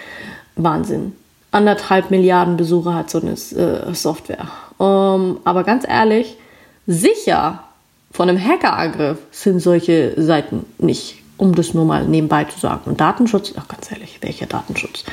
Wahnsinn. 0.55 1.13
Anderthalb 1.51 2.11
Milliarden 2.11 2.57
Besucher 2.57 2.93
hat 2.93 3.09
so 3.09 3.19
eine 3.19 3.31
äh, 3.31 3.93
Software. 3.93 4.47
Ähm, 4.79 5.37
aber 5.43 5.63
ganz 5.63 5.85
ehrlich, 5.87 6.37
sicher 6.87 7.63
von 8.11 8.29
einem 8.29 8.43
Hackerangriff 8.43 9.17
sind 9.31 9.59
solche 9.59 10.13
Seiten 10.21 10.65
nicht, 10.77 11.21
um 11.37 11.55
das 11.55 11.73
nur 11.73 11.85
mal 11.85 12.05
nebenbei 12.05 12.45
zu 12.45 12.59
sagen. 12.59 12.81
Und 12.85 13.01
Datenschutz, 13.01 13.53
ach 13.57 13.67
ganz 13.67 13.91
ehrlich, 13.91 14.19
welcher 14.21 14.45
Datenschutz? 14.45 15.03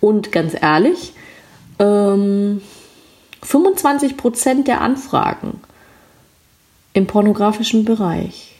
Und 0.00 0.32
ganz 0.32 0.54
ehrlich, 0.60 1.12
ähm, 1.78 2.62
25% 3.46 4.64
der 4.64 4.80
Anfragen 4.80 5.60
im 6.92 7.06
pornografischen 7.06 7.84
Bereich, 7.84 8.54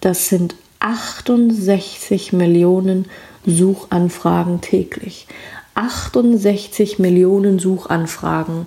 das 0.00 0.28
sind 0.28 0.54
68 0.80 2.32
Millionen 2.32 3.06
Suchanfragen 3.46 4.60
täglich. 4.60 5.26
68 5.74 6.98
Millionen 6.98 7.58
Suchanfragen. 7.58 8.66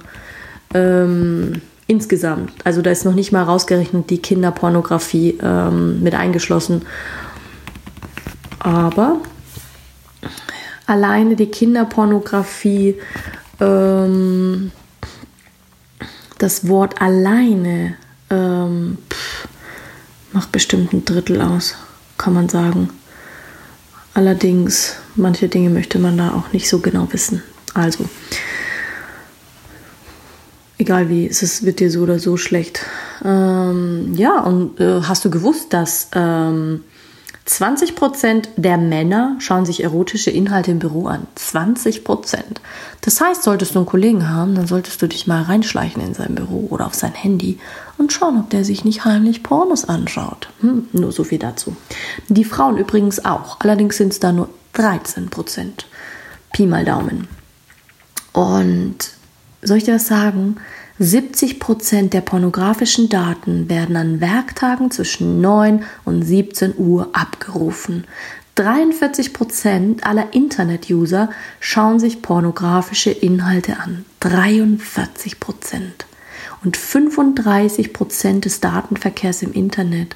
Ähm, 0.73 1.62
insgesamt. 1.88 2.53
Also 2.63 2.81
da 2.81 2.91
ist 2.91 3.05
noch 3.05 3.13
nicht 3.13 3.31
mal 3.31 3.43
rausgerechnet 3.43 4.09
die 4.09 4.19
Kinderpornografie 4.19 5.38
ähm, 5.41 6.01
mit 6.01 6.15
eingeschlossen. 6.15 6.83
Aber 8.59 9.17
alleine 10.85 11.35
die 11.35 11.47
Kinderpornografie, 11.47 12.95
ähm, 13.59 14.71
das 16.43 16.67
Wort 16.67 17.01
alleine 17.01 17.95
ähm, 18.29 18.97
pff, 19.09 19.47
macht 20.33 20.51
bestimmt 20.51 20.91
ein 20.91 21.05
Drittel 21.05 21.41
aus, 21.41 21.75
kann 22.17 22.33
man 22.33 22.50
sagen. 22.50 22.89
Allerdings, 24.13 24.97
manche 25.15 25.47
Dinge 25.47 25.69
möchte 25.69 26.00
man 26.00 26.17
da 26.17 26.33
auch 26.33 26.51
nicht 26.51 26.67
so 26.67 26.79
genau 26.79 27.07
wissen. 27.13 27.41
Also, 27.73 28.09
egal 30.77 31.07
wie, 31.07 31.27
es 31.27 31.63
wird 31.63 31.79
dir 31.79 31.89
so 31.89 32.01
oder 32.01 32.19
so 32.19 32.35
schlecht. 32.35 32.81
Ähm, 33.23 34.13
ja, 34.15 34.41
und 34.41 34.81
äh, 34.81 35.01
hast 35.03 35.23
du 35.23 35.29
gewusst, 35.29 35.71
dass 35.71 36.09
ähm, 36.13 36.83
20% 37.47 38.47
der 38.55 38.77
Männer 38.77 39.35
schauen 39.39 39.65
sich 39.65 39.83
erotische 39.83 40.31
Inhalte 40.31 40.71
im 40.71 40.79
Büro 40.79 41.07
an? 41.07 41.27
20%. 41.38 42.03
Das 43.01 43.19
heißt, 43.19 43.43
solltest 43.43 43.75
du 43.75 43.79
einen 43.79 43.85
Kollegen 43.85 44.29
haben, 44.29 44.55
dann 44.55 44.67
solltest 44.67 45.01
du 45.01 45.07
dich 45.07 45.27
mal 45.27 45.43
reinschleichen 45.43 46.01
in 46.01 46.13
sein 46.13 46.35
Büro 46.35 46.67
oder 46.69 46.85
auf 46.85 46.93
sein 46.93 47.13
Handy 47.13 47.59
und 47.97 48.13
schauen, 48.13 48.39
ob 48.39 48.50
der 48.50 48.63
sich 48.63 48.85
nicht 48.85 49.03
heimlich 49.03 49.43
Pornos 49.43 49.83
anschaut. 49.85 50.50
Hm, 50.62 50.88
nur 50.93 51.12
so 51.12 51.25
viel 51.25 51.39
dazu. 51.39 51.75
Die 52.29 52.45
Frauen 52.45 52.77
übrigens 52.77 53.25
auch. 53.25 53.59
Allerdings 53.59 53.97
sind 53.97 54.13
es 54.13 54.19
da 54.21 54.31
nur 54.31 54.50
13%. 54.75 55.85
Pi 56.53 56.65
mal 56.65 56.85
Daumen. 56.85 57.27
Und 58.31 58.97
soll 59.62 59.77
ich 59.77 59.83
dir 59.83 59.95
was 59.95 60.07
sagen? 60.07 60.57
70 61.00 61.59
Prozent 61.59 62.13
der 62.13 62.21
pornografischen 62.21 63.09
Daten 63.09 63.67
werden 63.67 63.95
an 63.95 64.21
Werktagen 64.21 64.91
zwischen 64.91 65.41
9 65.41 65.83
und 66.05 66.21
17 66.21 66.75
Uhr 66.77 67.09
abgerufen. 67.13 68.05
43 68.55 69.33
Prozent 69.33 70.05
aller 70.05 70.33
Internet-User 70.33 71.31
schauen 71.59 72.00
sich 72.00 72.21
pornografische 72.21 73.09
Inhalte 73.09 73.79
an. 73.79 74.05
43 74.19 75.39
Prozent. 75.39 76.05
Und 76.63 76.77
35 76.77 77.91
Prozent 77.91 78.45
des 78.45 78.59
Datenverkehrs 78.59 79.41
im 79.41 79.53
Internet 79.53 80.15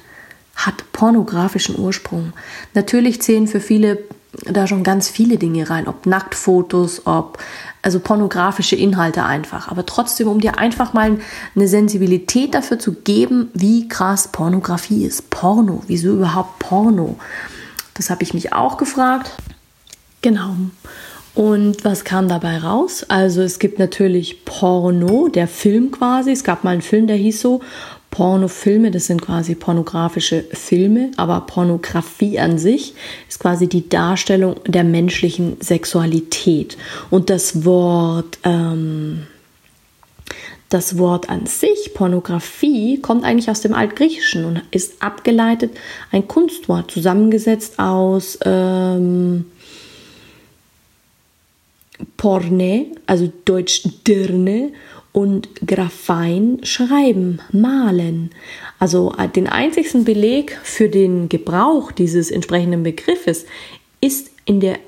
hat 0.54 0.92
pornografischen 0.92 1.76
Ursprung. 1.76 2.32
Natürlich 2.74 3.20
zählen 3.20 3.48
für 3.48 3.60
viele 3.60 3.98
da 4.44 4.66
schon 4.66 4.82
ganz 4.82 5.08
viele 5.08 5.38
Dinge 5.38 5.70
rein, 5.70 5.88
ob 5.88 6.06
Nacktfotos, 6.06 7.06
ob 7.06 7.38
also 7.82 8.00
pornografische 8.00 8.76
Inhalte 8.76 9.24
einfach. 9.24 9.68
Aber 9.68 9.86
trotzdem, 9.86 10.28
um 10.28 10.40
dir 10.40 10.58
einfach 10.58 10.92
mal 10.92 11.18
eine 11.54 11.68
Sensibilität 11.68 12.54
dafür 12.54 12.78
zu 12.78 12.92
geben, 12.92 13.50
wie 13.54 13.88
krass 13.88 14.28
Pornografie 14.28 15.04
ist. 15.04 15.30
Porno, 15.30 15.82
wieso 15.86 16.14
überhaupt 16.14 16.58
Porno? 16.58 17.18
Das 17.94 18.10
habe 18.10 18.22
ich 18.22 18.34
mich 18.34 18.52
auch 18.52 18.76
gefragt. 18.76 19.32
Genau. 20.22 20.56
Und 21.34 21.84
was 21.84 22.04
kam 22.04 22.28
dabei 22.28 22.58
raus? 22.58 23.04
Also 23.08 23.42
es 23.42 23.60
gibt 23.60 23.78
natürlich 23.78 24.44
Porno, 24.44 25.28
der 25.28 25.46
Film 25.46 25.92
quasi. 25.92 26.32
Es 26.32 26.42
gab 26.42 26.64
mal 26.64 26.72
einen 26.72 26.82
Film, 26.82 27.06
der 27.06 27.16
hieß 27.16 27.40
so 27.40 27.60
Pornofilme, 28.10 28.90
das 28.90 29.06
sind 29.06 29.20
quasi 29.20 29.54
pornografische 29.54 30.44
Filme, 30.52 31.10
aber 31.16 31.42
Pornografie 31.42 32.38
an 32.38 32.58
sich 32.58 32.94
ist 33.28 33.38
quasi 33.38 33.68
die 33.68 33.88
Darstellung 33.88 34.56
der 34.66 34.84
menschlichen 34.84 35.58
Sexualität. 35.60 36.78
Und 37.10 37.28
das 37.28 37.64
Wort, 37.64 38.38
ähm, 38.44 39.26
das 40.70 40.98
Wort 40.98 41.28
an 41.28 41.46
sich, 41.46 41.92
Pornografie, 41.94 42.98
kommt 43.00 43.24
eigentlich 43.24 43.50
aus 43.50 43.60
dem 43.60 43.74
Altgriechischen 43.74 44.44
und 44.44 44.62
ist 44.70 45.02
abgeleitet 45.02 45.76
ein 46.10 46.26
Kunstwort, 46.28 46.90
zusammengesetzt 46.90 47.78
aus 47.78 48.38
ähm, 48.44 49.46
Porne, 52.16 52.86
also 53.06 53.30
Deutsch 53.44 53.82
Dirne 54.06 54.72
und 55.12 55.48
Graphein 55.66 56.60
schreiben, 56.62 57.40
malen. 57.52 58.30
Also 58.78 59.14
äh, 59.18 59.28
den 59.28 59.48
einzigsten 59.48 60.04
Beleg 60.04 60.58
für 60.62 60.88
den 60.88 61.28
Gebrauch 61.28 61.92
dieses 61.92 62.30
entsprechenden 62.30 62.82
Begriffes 62.82 63.46
ist 64.00 64.30
in 64.44 64.60
der 64.60 64.78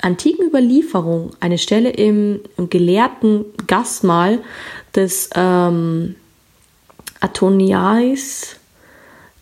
antiken 0.00 0.46
Überlieferung 0.46 1.30
eine 1.40 1.58
Stelle 1.58 1.90
im, 1.90 2.40
gelehrten 2.70 3.44
Gastmahl 3.66 4.40
des 4.94 5.30
ähm, 5.34 6.16
Antoniais, 7.20 8.56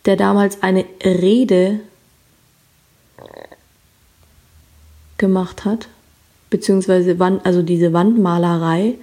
der 0.05 0.15
damals 0.15 0.61
eine 0.61 0.85
Rede 1.03 1.79
gemacht 5.17 5.65
hat, 5.65 5.87
beziehungsweise 6.49 7.19
Wand, 7.19 7.45
also 7.45 7.61
diese 7.61 7.93
Wandmalerei 7.93 8.95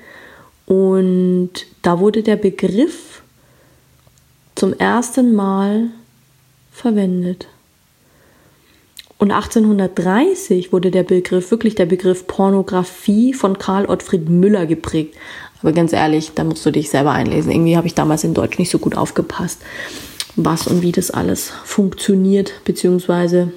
und 0.68 1.50
da 1.80 1.98
wurde 1.98 2.22
der 2.22 2.36
Begriff 2.36 3.22
zum 4.54 4.74
ersten 4.74 5.34
Mal 5.34 5.86
verwendet. 6.70 7.48
Und 9.16 9.32
1830 9.32 10.70
wurde 10.70 10.90
der 10.90 11.04
Begriff, 11.04 11.50
wirklich 11.50 11.74
der 11.74 11.86
Begriff 11.86 12.26
Pornografie 12.26 13.32
von 13.32 13.58
Karl 13.58 13.86
Ottfried 13.86 14.28
Müller 14.28 14.66
geprägt. 14.66 15.16
Aber 15.62 15.72
ganz 15.72 15.94
ehrlich, 15.94 16.32
da 16.34 16.44
musst 16.44 16.66
du 16.66 16.70
dich 16.70 16.90
selber 16.90 17.12
einlesen. 17.12 17.50
Irgendwie 17.50 17.78
habe 17.78 17.86
ich 17.86 17.94
damals 17.94 18.22
in 18.24 18.34
Deutsch 18.34 18.58
nicht 18.58 18.70
so 18.70 18.78
gut 18.78 18.94
aufgepasst, 18.94 19.62
was 20.36 20.66
und 20.66 20.82
wie 20.82 20.92
das 20.92 21.10
alles 21.10 21.50
funktioniert, 21.64 22.52
beziehungsweise 22.66 23.52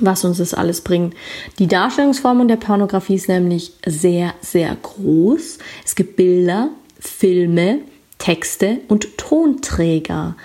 was 0.00 0.24
uns 0.24 0.38
das 0.38 0.54
alles 0.54 0.80
bringt. 0.80 1.14
Die 1.58 1.66
Darstellungsform 1.66 2.48
der 2.48 2.56
Pornografie 2.56 3.14
ist 3.14 3.28
nämlich 3.28 3.72
sehr, 3.86 4.34
sehr 4.40 4.76
groß. 4.82 5.58
Es 5.84 5.94
gibt 5.94 6.16
Bilder, 6.16 6.70
Filme, 6.98 7.80
Texte 8.18 8.78
und 8.88 9.18
Tonträger. 9.18 10.36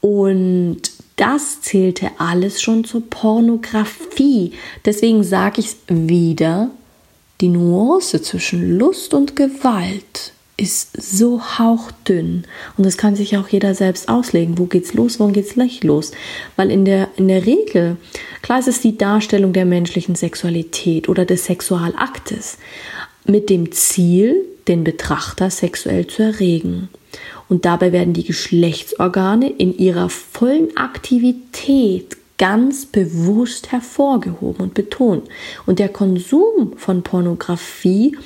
Und 0.00 0.82
das 1.16 1.62
zählte 1.62 2.10
alles 2.18 2.60
schon 2.60 2.84
zur 2.84 3.08
Pornografie. 3.08 4.52
Deswegen 4.84 5.22
sage 5.24 5.60
ich 5.60 5.66
es 5.66 5.76
wieder, 5.88 6.70
die 7.40 7.48
Nuance 7.48 8.22
zwischen 8.22 8.78
Lust 8.78 9.14
und 9.14 9.36
Gewalt 9.36 10.31
ist 10.56 11.00
so 11.00 11.42
hauchdünn 11.58 12.44
und 12.76 12.84
das 12.84 12.96
kann 12.96 13.16
sich 13.16 13.36
auch 13.36 13.48
jeder 13.48 13.74
selbst 13.74 14.08
auslegen. 14.08 14.58
Wo 14.58 14.66
geht's 14.66 14.94
los, 14.94 15.18
wo 15.18 15.28
geht's 15.28 15.56
nicht 15.56 15.82
los? 15.82 16.12
Weil 16.56 16.70
in 16.70 16.84
der, 16.84 17.08
in 17.16 17.28
der 17.28 17.46
Regel, 17.46 17.96
klar 18.42 18.58
ist 18.58 18.68
es 18.68 18.80
die 18.80 18.98
Darstellung 18.98 19.52
der 19.52 19.64
menschlichen 19.64 20.14
Sexualität 20.14 21.08
oder 21.08 21.24
des 21.24 21.46
Sexualaktes 21.46 22.58
mit 23.24 23.50
dem 23.50 23.72
Ziel, 23.72 24.44
den 24.68 24.84
Betrachter 24.84 25.50
sexuell 25.50 26.06
zu 26.06 26.22
erregen. 26.22 26.88
Und 27.48 27.64
dabei 27.64 27.92
werden 27.92 28.14
die 28.14 28.24
Geschlechtsorgane 28.24 29.50
in 29.50 29.76
ihrer 29.76 30.08
vollen 30.08 30.76
Aktivität 30.76 32.16
ganz 32.38 32.86
bewusst 32.86 33.70
hervorgehoben 33.70 34.62
und 34.62 34.74
betont. 34.74 35.28
Und 35.66 35.78
der 35.78 35.88
Konsum 35.88 36.72
von 36.76 37.02
Pornografie 37.02 38.16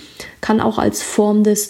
kann 0.41 0.61
auch 0.61 0.79
als 0.79 1.03
Form 1.03 1.45
des 1.45 1.69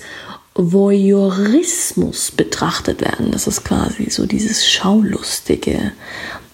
Voyeurismus 0.57 2.31
betrachtet 2.31 3.03
werden. 3.03 3.31
Das 3.31 3.47
ist 3.47 3.65
quasi 3.65 4.11
so 4.11 4.27
dieses 4.27 4.67
Schaulustige. 4.67 5.93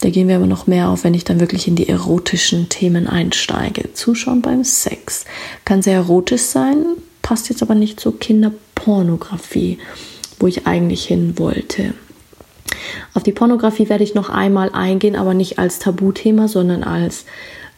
Da 0.01 0.11
gehen 0.11 0.27
wir 0.27 0.37
aber 0.37 0.47
noch 0.47 0.67
mehr 0.67 0.89
auf, 0.89 1.05
wenn 1.05 1.15
ich 1.15 1.23
dann 1.23 1.39
wirklich 1.39 1.69
in 1.69 1.77
die 1.77 1.89
erotischen 1.89 2.69
Themen 2.69 3.07
einsteige. 3.07 3.93
Zuschauen 3.95 4.43
beim 4.43 4.65
Sex 4.65 5.25
kann 5.65 5.83
sehr 5.83 5.95
erotisch 5.95 6.43
sein, 6.43 6.85
passt 7.23 7.49
jetzt 7.49 7.63
aber 7.63 7.77
nicht 7.77 8.01
zur 8.01 8.19
Kinderpornografie, 8.19 9.79
wo 10.41 10.49
ich 10.49 10.67
eigentlich 10.67 11.05
hin 11.05 11.39
wollte. 11.39 11.95
Auf 13.15 13.23
die 13.23 13.33
Pornografie 13.33 13.89
werde 13.89 14.03
ich 14.03 14.15
noch 14.15 14.29
einmal 14.29 14.71
eingehen, 14.73 15.15
aber 15.15 15.35
nicht 15.35 15.61
als 15.61 15.79
Tabuthema, 15.79 16.49
sondern 16.49 16.83
als 16.83 17.25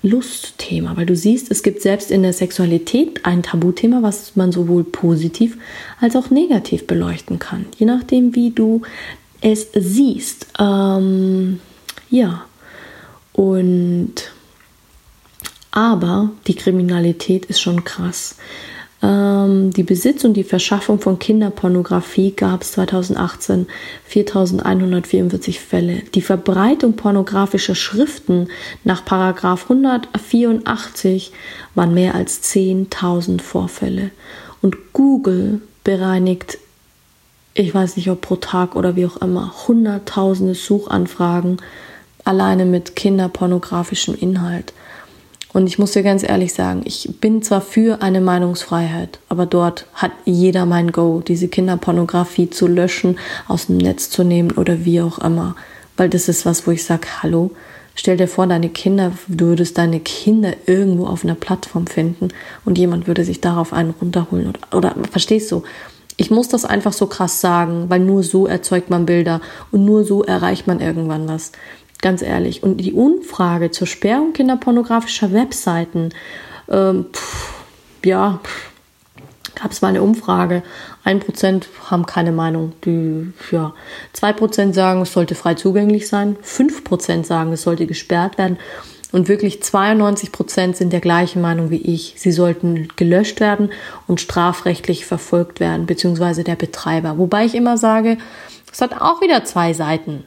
Lustthema, 0.04 0.96
weil 0.96 1.06
du 1.06 1.16
siehst, 1.16 1.50
es 1.50 1.62
gibt 1.62 1.80
selbst 1.80 2.10
in 2.10 2.22
der 2.22 2.34
Sexualität 2.34 3.24
ein 3.24 3.42
Tabuthema, 3.42 4.02
was 4.02 4.36
man 4.36 4.52
sowohl 4.52 4.84
positiv 4.84 5.56
als 5.98 6.14
auch 6.14 6.28
negativ 6.30 6.86
beleuchten 6.86 7.38
kann, 7.38 7.64
je 7.78 7.86
nachdem, 7.86 8.34
wie 8.34 8.50
du 8.50 8.82
es 9.40 9.68
siehst. 9.74 10.46
Ähm, 10.58 11.58
ja, 12.10 12.44
und 13.32 14.14
aber 15.70 16.30
die 16.46 16.54
Kriminalität 16.54 17.46
ist 17.46 17.60
schon 17.60 17.82
krass. 17.82 18.36
Ähm, 19.04 19.70
die 19.70 19.82
Besitz 19.82 20.24
und 20.24 20.34
die 20.34 20.44
Verschaffung 20.44 20.98
von 20.98 21.18
Kinderpornografie 21.18 22.30
gab 22.30 22.62
es 22.62 22.72
2018 22.72 23.66
4144 24.06 25.60
Fälle. 25.60 26.02
Die 26.14 26.22
Verbreitung 26.22 26.94
pornografischer 26.94 27.74
Schriften 27.74 28.48
nach 28.82 29.04
Paragraf 29.04 29.64
184 29.64 31.32
waren 31.74 31.92
mehr 31.92 32.14
als 32.14 32.42
10.000 32.44 33.42
Vorfälle. 33.42 34.10
Und 34.62 34.94
Google 34.94 35.60
bereinigt, 35.82 36.56
ich 37.52 37.74
weiß 37.74 37.96
nicht 37.96 38.08
ob 38.08 38.22
pro 38.22 38.36
Tag 38.36 38.74
oder 38.74 38.96
wie 38.96 39.04
auch 39.04 39.18
immer, 39.18 39.52
hunderttausende 39.68 40.54
Suchanfragen 40.54 41.58
alleine 42.24 42.64
mit 42.64 42.96
kinderpornografischem 42.96 44.14
Inhalt. 44.14 44.72
Und 45.54 45.68
ich 45.68 45.78
muss 45.78 45.92
dir 45.92 46.02
ganz 46.02 46.24
ehrlich 46.24 46.52
sagen, 46.52 46.82
ich 46.84 47.08
bin 47.20 47.40
zwar 47.40 47.60
für 47.60 48.02
eine 48.02 48.20
Meinungsfreiheit, 48.20 49.20
aber 49.28 49.46
dort 49.46 49.86
hat 49.94 50.10
jeder 50.24 50.66
mein 50.66 50.90
Go, 50.90 51.22
diese 51.24 51.46
Kinderpornografie 51.46 52.50
zu 52.50 52.66
löschen, 52.66 53.18
aus 53.46 53.66
dem 53.66 53.78
Netz 53.78 54.10
zu 54.10 54.24
nehmen 54.24 54.50
oder 54.50 54.84
wie 54.84 55.00
auch 55.00 55.20
immer. 55.20 55.54
Weil 55.96 56.08
das 56.08 56.28
ist 56.28 56.44
was, 56.44 56.66
wo 56.66 56.72
ich 56.72 56.82
sage, 56.82 57.06
hallo, 57.22 57.52
stell 57.94 58.16
dir 58.16 58.26
vor, 58.26 58.48
deine 58.48 58.68
Kinder, 58.68 59.12
du 59.28 59.46
würdest 59.46 59.78
deine 59.78 60.00
Kinder 60.00 60.54
irgendwo 60.66 61.06
auf 61.06 61.22
einer 61.22 61.36
Plattform 61.36 61.86
finden 61.86 62.30
und 62.64 62.76
jemand 62.76 63.06
würde 63.06 63.24
sich 63.24 63.40
darauf 63.40 63.72
einen 63.72 63.90
runterholen. 63.90 64.48
Oder, 64.48 64.76
oder 64.76 64.94
verstehst 65.08 65.52
du? 65.52 65.62
Ich 66.16 66.32
muss 66.32 66.48
das 66.48 66.64
einfach 66.64 66.92
so 66.92 67.06
krass 67.06 67.40
sagen, 67.40 67.86
weil 67.90 68.00
nur 68.00 68.24
so 68.24 68.48
erzeugt 68.48 68.90
man 68.90 69.06
Bilder 69.06 69.40
und 69.70 69.84
nur 69.84 70.02
so 70.02 70.24
erreicht 70.24 70.66
man 70.66 70.80
irgendwann 70.80 71.28
was. 71.28 71.52
Ganz 72.04 72.20
ehrlich. 72.20 72.62
Und 72.62 72.76
die 72.76 72.92
Umfrage 72.92 73.70
zur 73.70 73.86
Sperrung 73.86 74.34
kinderpornografischer 74.34 75.32
Webseiten, 75.32 76.10
ähm, 76.68 77.06
pff, 77.10 77.54
ja, 78.04 78.40
gab 79.54 79.72
es 79.72 79.80
mal 79.80 79.88
eine 79.88 80.02
Umfrage. 80.02 80.62
Ein 81.02 81.20
Prozent 81.20 81.66
haben 81.88 82.04
keine 82.04 82.30
Meinung. 82.30 82.74
Die, 82.84 83.32
ja, 83.50 83.72
zwei 84.12 84.34
Prozent 84.34 84.74
sagen, 84.74 85.00
es 85.00 85.14
sollte 85.14 85.34
frei 85.34 85.54
zugänglich 85.54 86.06
sein. 86.06 86.36
Fünf 86.42 86.84
Prozent 86.84 87.24
sagen, 87.24 87.54
es 87.54 87.62
sollte 87.62 87.86
gesperrt 87.86 88.36
werden. 88.36 88.58
Und 89.10 89.28
wirklich 89.28 89.62
92 89.62 90.30
Prozent 90.30 90.76
sind 90.76 90.92
der 90.92 91.00
gleichen 91.00 91.40
Meinung 91.40 91.70
wie 91.70 91.80
ich. 91.80 92.16
Sie 92.18 92.32
sollten 92.32 92.88
gelöscht 92.96 93.40
werden 93.40 93.70
und 94.06 94.20
strafrechtlich 94.20 95.06
verfolgt 95.06 95.58
werden, 95.58 95.86
beziehungsweise 95.86 96.44
der 96.44 96.56
Betreiber. 96.56 97.16
Wobei 97.16 97.46
ich 97.46 97.54
immer 97.54 97.78
sage, 97.78 98.18
es 98.70 98.82
hat 98.82 99.00
auch 99.00 99.22
wieder 99.22 99.46
zwei 99.46 99.72
Seiten. 99.72 100.24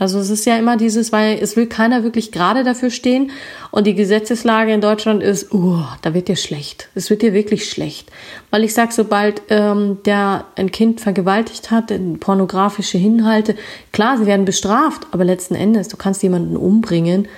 Also 0.00 0.18
es 0.18 0.30
ist 0.30 0.46
ja 0.46 0.56
immer 0.56 0.78
dieses, 0.78 1.12
weil 1.12 1.38
es 1.42 1.56
will 1.56 1.66
keiner 1.66 2.02
wirklich 2.02 2.32
gerade 2.32 2.64
dafür 2.64 2.88
stehen 2.88 3.32
und 3.70 3.86
die 3.86 3.94
Gesetzeslage 3.94 4.72
in 4.72 4.80
Deutschland 4.80 5.22
ist, 5.22 5.52
uh, 5.52 5.84
da 6.00 6.14
wird 6.14 6.28
dir 6.28 6.36
schlecht. 6.36 6.88
Es 6.94 7.10
wird 7.10 7.20
dir 7.20 7.34
wirklich 7.34 7.68
schlecht. 7.68 8.10
Weil 8.48 8.64
ich 8.64 8.72
sage, 8.72 8.92
sobald 8.94 9.42
ähm, 9.50 9.98
der 10.06 10.46
ein 10.56 10.72
Kind 10.72 11.02
vergewaltigt 11.02 11.70
hat, 11.70 11.92
pornografische 12.18 12.96
Inhalte, 12.96 13.56
klar, 13.92 14.16
sie 14.16 14.24
werden 14.24 14.46
bestraft, 14.46 15.06
aber 15.10 15.24
letzten 15.24 15.54
Endes, 15.54 15.88
du 15.88 15.98
kannst 15.98 16.22
jemanden 16.22 16.56
umbringen 16.56 17.28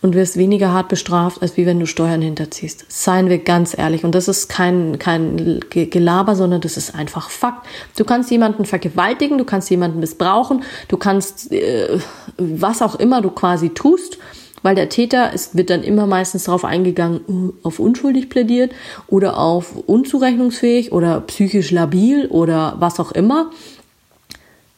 und 0.00 0.14
wirst 0.14 0.36
weniger 0.36 0.72
hart 0.72 0.88
bestraft, 0.88 1.42
als 1.42 1.56
wie 1.56 1.66
wenn 1.66 1.80
du 1.80 1.86
Steuern 1.86 2.22
hinterziehst. 2.22 2.84
Seien 2.88 3.28
wir 3.28 3.38
ganz 3.38 3.76
ehrlich. 3.76 4.04
Und 4.04 4.14
das 4.14 4.28
ist 4.28 4.48
kein, 4.48 4.98
kein 4.98 5.60
Gelaber, 5.70 6.36
sondern 6.36 6.60
das 6.60 6.76
ist 6.76 6.94
einfach 6.94 7.30
Fakt. 7.30 7.66
Du 7.96 8.04
kannst 8.04 8.30
jemanden 8.30 8.64
vergewaltigen, 8.64 9.38
du 9.38 9.44
kannst 9.44 9.70
jemanden 9.70 9.98
missbrauchen, 10.00 10.62
du 10.86 10.96
kannst 10.96 11.52
äh, 11.52 11.98
was 12.36 12.80
auch 12.80 12.94
immer 12.94 13.22
du 13.22 13.30
quasi 13.30 13.70
tust, 13.70 14.18
weil 14.62 14.74
der 14.74 14.88
Täter, 14.88 15.30
es 15.34 15.56
wird 15.56 15.70
dann 15.70 15.82
immer 15.82 16.06
meistens 16.06 16.44
darauf 16.44 16.64
eingegangen, 16.64 17.52
auf 17.62 17.78
unschuldig 17.78 18.28
plädiert 18.28 18.72
oder 19.08 19.38
auf 19.38 19.76
unzurechnungsfähig 19.86 20.92
oder 20.92 21.20
psychisch 21.22 21.70
labil 21.70 22.26
oder 22.26 22.76
was 22.78 23.00
auch 23.00 23.12
immer. 23.12 23.50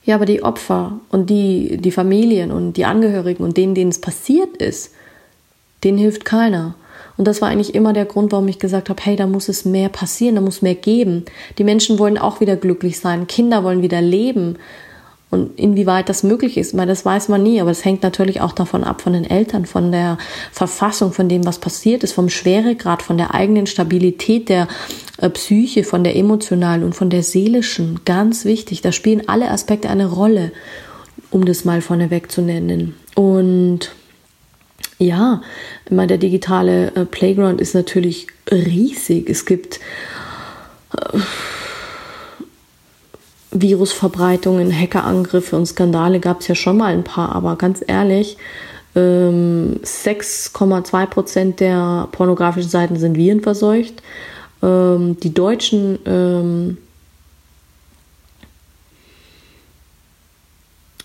Ja, 0.02 0.14
aber 0.14 0.24
die 0.24 0.42
Opfer 0.42 0.98
und 1.10 1.28
die, 1.28 1.76
die 1.76 1.90
Familien 1.90 2.50
und 2.50 2.74
die 2.74 2.86
Angehörigen 2.86 3.44
und 3.44 3.56
denen, 3.58 3.74
denen 3.74 3.90
es 3.90 4.00
passiert 4.00 4.56
ist, 4.56 4.92
denen 5.84 5.98
hilft 5.98 6.24
keiner. 6.24 6.74
Und 7.16 7.26
das 7.26 7.42
war 7.42 7.48
eigentlich 7.48 7.74
immer 7.74 7.92
der 7.92 8.06
Grund, 8.06 8.32
warum 8.32 8.48
ich 8.48 8.58
gesagt 8.58 8.88
habe, 8.88 9.02
hey, 9.04 9.16
da 9.16 9.26
muss 9.26 9.48
es 9.48 9.64
mehr 9.64 9.88
passieren, 9.88 10.36
da 10.36 10.40
muss 10.40 10.62
mehr 10.62 10.74
geben. 10.74 11.24
Die 11.58 11.64
Menschen 11.64 11.98
wollen 11.98 12.16
auch 12.16 12.40
wieder 12.40 12.56
glücklich 12.56 12.98
sein, 12.98 13.26
Kinder 13.26 13.62
wollen 13.62 13.82
wieder 13.82 14.00
leben. 14.00 14.56
Und 15.30 15.60
inwieweit 15.60 16.08
das 16.08 16.24
möglich 16.24 16.56
ist, 16.56 16.76
weil 16.76 16.88
das 16.88 17.04
weiß 17.04 17.28
man 17.28 17.42
nie, 17.42 17.60
aber 17.60 17.70
es 17.70 17.84
hängt 17.84 18.02
natürlich 18.02 18.40
auch 18.40 18.52
davon 18.52 18.82
ab, 18.82 19.00
von 19.00 19.12
den 19.12 19.24
Eltern, 19.24 19.64
von 19.64 19.92
der 19.92 20.18
Verfassung, 20.50 21.12
von 21.12 21.28
dem, 21.28 21.46
was 21.46 21.60
passiert 21.60 22.02
ist, 22.02 22.14
vom 22.14 22.28
Schweregrad, 22.28 23.02
von 23.02 23.16
der 23.16 23.32
eigenen 23.32 23.66
Stabilität 23.66 24.48
der 24.48 24.66
äh, 25.18 25.30
Psyche, 25.30 25.84
von 25.84 26.02
der 26.02 26.16
emotionalen 26.16 26.82
und 26.82 26.94
von 26.94 27.10
der 27.10 27.22
seelischen. 27.22 28.00
Ganz 28.04 28.44
wichtig, 28.44 28.80
da 28.80 28.90
spielen 28.90 29.28
alle 29.28 29.50
Aspekte 29.50 29.88
eine 29.88 30.06
Rolle, 30.06 30.50
um 31.30 31.44
das 31.44 31.64
mal 31.64 31.80
vorneweg 31.80 32.32
zu 32.32 32.42
nennen. 32.42 32.96
Und 33.14 33.92
ja, 35.00 35.40
immer 35.88 36.06
der 36.06 36.18
digitale 36.18 36.94
äh, 36.94 37.04
Playground 37.06 37.60
ist 37.60 37.74
natürlich 37.74 38.26
riesig. 38.50 39.28
Es 39.30 39.46
gibt 39.46 39.80
äh, 40.96 41.18
Virusverbreitungen, 43.50 44.70
Hackerangriffe 44.70 45.56
und 45.56 45.66
Skandale 45.66 46.20
gab 46.20 46.40
es 46.40 46.48
ja 46.48 46.54
schon 46.54 46.76
mal 46.76 46.92
ein 46.92 47.02
paar, 47.02 47.34
aber 47.34 47.56
ganz 47.56 47.82
ehrlich, 47.84 48.36
ähm, 48.94 49.80
6,2 49.82 51.06
Prozent 51.06 51.60
der 51.60 52.08
pornografischen 52.12 52.70
Seiten 52.70 52.96
sind 52.96 53.16
virenverseucht. 53.16 54.02
Ähm, 54.62 55.18
die 55.20 55.32
deutschen 55.32 55.98
ähm, 56.04 56.78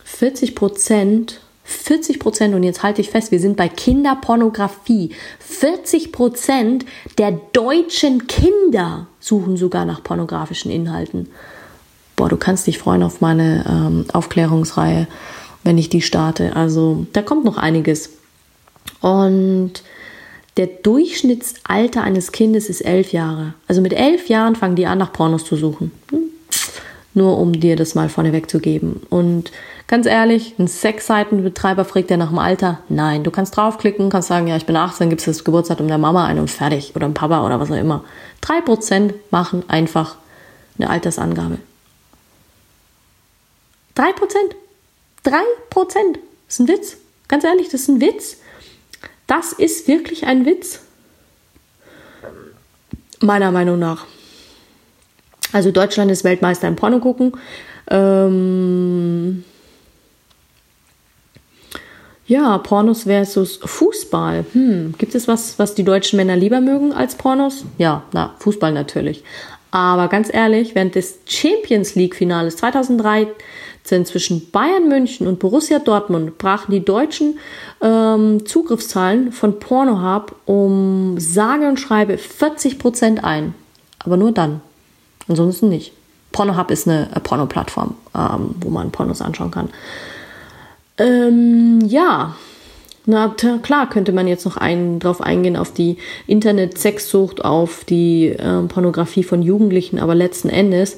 40 0.03 0.53
Prozent 0.53 1.39
40 1.85 2.19
Prozent, 2.19 2.55
und 2.55 2.63
jetzt 2.63 2.81
halte 2.81 2.99
ich 2.99 3.11
fest, 3.11 3.31
wir 3.31 3.39
sind 3.39 3.57
bei 3.57 3.69
Kinderpornografie. 3.69 5.11
40 5.37 6.11
Prozent 6.11 6.83
der 7.19 7.39
deutschen 7.53 8.25
Kinder 8.25 9.05
suchen 9.19 9.55
sogar 9.55 9.85
nach 9.85 10.03
pornografischen 10.03 10.71
Inhalten. 10.71 11.29
Boah, 12.15 12.27
du 12.27 12.37
kannst 12.37 12.65
dich 12.65 12.79
freuen 12.79 13.03
auf 13.03 13.21
meine 13.21 13.65
ähm, 13.69 14.05
Aufklärungsreihe, 14.11 15.05
wenn 15.63 15.77
ich 15.77 15.89
die 15.89 16.01
starte. 16.01 16.55
Also 16.55 17.05
da 17.13 17.21
kommt 17.21 17.45
noch 17.45 17.57
einiges. 17.57 18.09
Und 19.01 19.73
der 20.57 20.65
Durchschnittsalter 20.65 22.01
eines 22.01 22.31
Kindes 22.31 22.67
ist 22.67 22.81
elf 22.81 23.11
Jahre. 23.11 23.53
Also 23.67 23.81
mit 23.81 23.93
elf 23.93 24.27
Jahren 24.27 24.55
fangen 24.55 24.75
die 24.75 24.87
an, 24.87 24.97
nach 24.97 25.13
Pornos 25.13 25.45
zu 25.45 25.55
suchen. 25.55 25.91
Hm? 26.09 26.31
Nur 27.15 27.39
um 27.39 27.53
dir 27.53 27.75
das 27.75 27.95
mal 27.95 28.09
vorneweg 28.09 28.49
zu 28.49 28.59
geben. 28.59 29.01
Und 29.09 29.51
Ganz 29.87 30.07
ehrlich, 30.07 30.55
ein 30.57 30.67
Sexseitenbetreiber 30.67 31.85
fragt 31.85 32.09
ja 32.09 32.17
nach 32.17 32.29
dem 32.29 32.39
Alter. 32.39 32.79
Nein, 32.89 33.23
du 33.23 33.29
kannst 33.29 33.55
draufklicken, 33.55 34.09
kannst 34.09 34.29
sagen, 34.29 34.47
ja, 34.47 34.57
ich 34.57 34.65
bin 34.65 34.75
18, 34.75 35.11
gibst 35.11 35.27
das 35.27 35.43
Geburtsdatum 35.43 35.87
der 35.87 35.99
Mama 35.99 36.25
ein 36.25 36.39
und 36.39 36.49
fertig. 36.49 36.95
Oder 36.95 37.07
dem 37.07 37.13
Papa 37.13 37.45
oder 37.45 37.59
was 37.59 37.69
auch 37.69 37.75
immer. 37.75 38.03
Drei 38.41 38.61
Prozent 38.61 39.13
machen 39.31 39.63
einfach 39.67 40.15
eine 40.79 40.89
Altersangabe. 40.89 41.59
Drei 43.93 44.11
Prozent. 44.13 44.55
Drei 45.23 45.43
Prozent. 45.69 46.17
Das 46.47 46.55
ist 46.55 46.59
ein 46.61 46.67
Witz. 46.67 46.97
Ganz 47.27 47.43
ehrlich, 47.43 47.69
das 47.69 47.81
ist 47.81 47.89
ein 47.89 48.01
Witz. 48.01 48.37
Das 49.27 49.53
ist 49.53 49.87
wirklich 49.87 50.25
ein 50.25 50.47
Witz. 50.47 50.79
Meiner 53.21 53.51
Meinung 53.51 53.77
nach. 53.77 54.05
Also 55.51 55.71
Deutschland 55.71 56.11
ist 56.11 56.23
Weltmeister 56.23 56.67
im 56.67 56.75
Porno 56.75 56.99
gucken. 56.99 57.33
Ähm, 57.89 59.43
Ja, 62.27 62.57
Pornos 62.57 63.03
versus 63.03 63.59
Fußball. 63.63 64.45
Hm, 64.53 64.95
gibt 64.97 65.13
es 65.13 65.27
was, 65.27 65.59
was 65.59 65.75
die 65.75 65.83
deutschen 65.83 66.17
Männer 66.17 66.35
lieber 66.35 66.59
mögen 66.59 66.91
als 66.91 67.15
Pornos? 67.15 67.65
Ja, 67.77 68.03
na, 68.13 68.33
Fußball 68.39 68.71
natürlich. 68.71 69.23
Aber 69.69 70.07
ganz 70.07 70.33
ehrlich, 70.33 70.73
während 70.73 70.95
des 70.95 71.19
Champions 71.27 71.93
League 71.93 72.15
Finales 72.15 72.57
2013 72.57 74.05
zwischen 74.05 74.49
Bayern 74.49 74.87
München 74.87 75.27
und 75.27 75.37
Borussia 75.37 75.77
Dortmund 75.77 76.39
brachen 76.39 76.71
die 76.71 76.83
deutschen 76.83 77.37
ähm, 77.81 78.43
Zugriffszahlen 78.45 79.31
von 79.31 79.59
Pornohub 79.59 80.35
um 80.45 81.19
sage 81.19 81.67
und 81.67 81.79
schreibe 81.79 82.17
40 82.17 82.79
Prozent 82.79 83.23
ein. 83.23 83.53
Aber 83.99 84.17
nur 84.17 84.31
dann. 84.31 84.61
Ansonsten 85.27 85.69
nicht. 85.69 85.91
Pornohub 86.31 86.69
ist 86.71 86.87
eine, 86.87 87.07
eine 87.11 87.21
Porno-Plattform, 87.21 87.95
ähm, 88.15 88.55
wo 88.59 88.69
man 88.69 88.91
Pornos 88.91 89.21
anschauen 89.21 89.51
kann. 89.51 89.69
Ähm, 90.97 91.81
ja, 91.87 92.35
na 93.05 93.29
klar 93.61 93.89
könnte 93.89 94.11
man 94.11 94.27
jetzt 94.27 94.45
noch 94.45 94.57
ein, 94.57 94.99
drauf 94.99 95.21
eingehen 95.21 95.55
auf 95.55 95.71
die 95.71 95.97
Internet-Sexsucht, 96.27 97.45
auf 97.45 97.83
die 97.85 98.29
äh, 98.29 98.61
Pornografie 98.63 99.23
von 99.23 99.41
Jugendlichen, 99.41 99.99
aber 99.99 100.15
letzten 100.15 100.49
Endes 100.49 100.97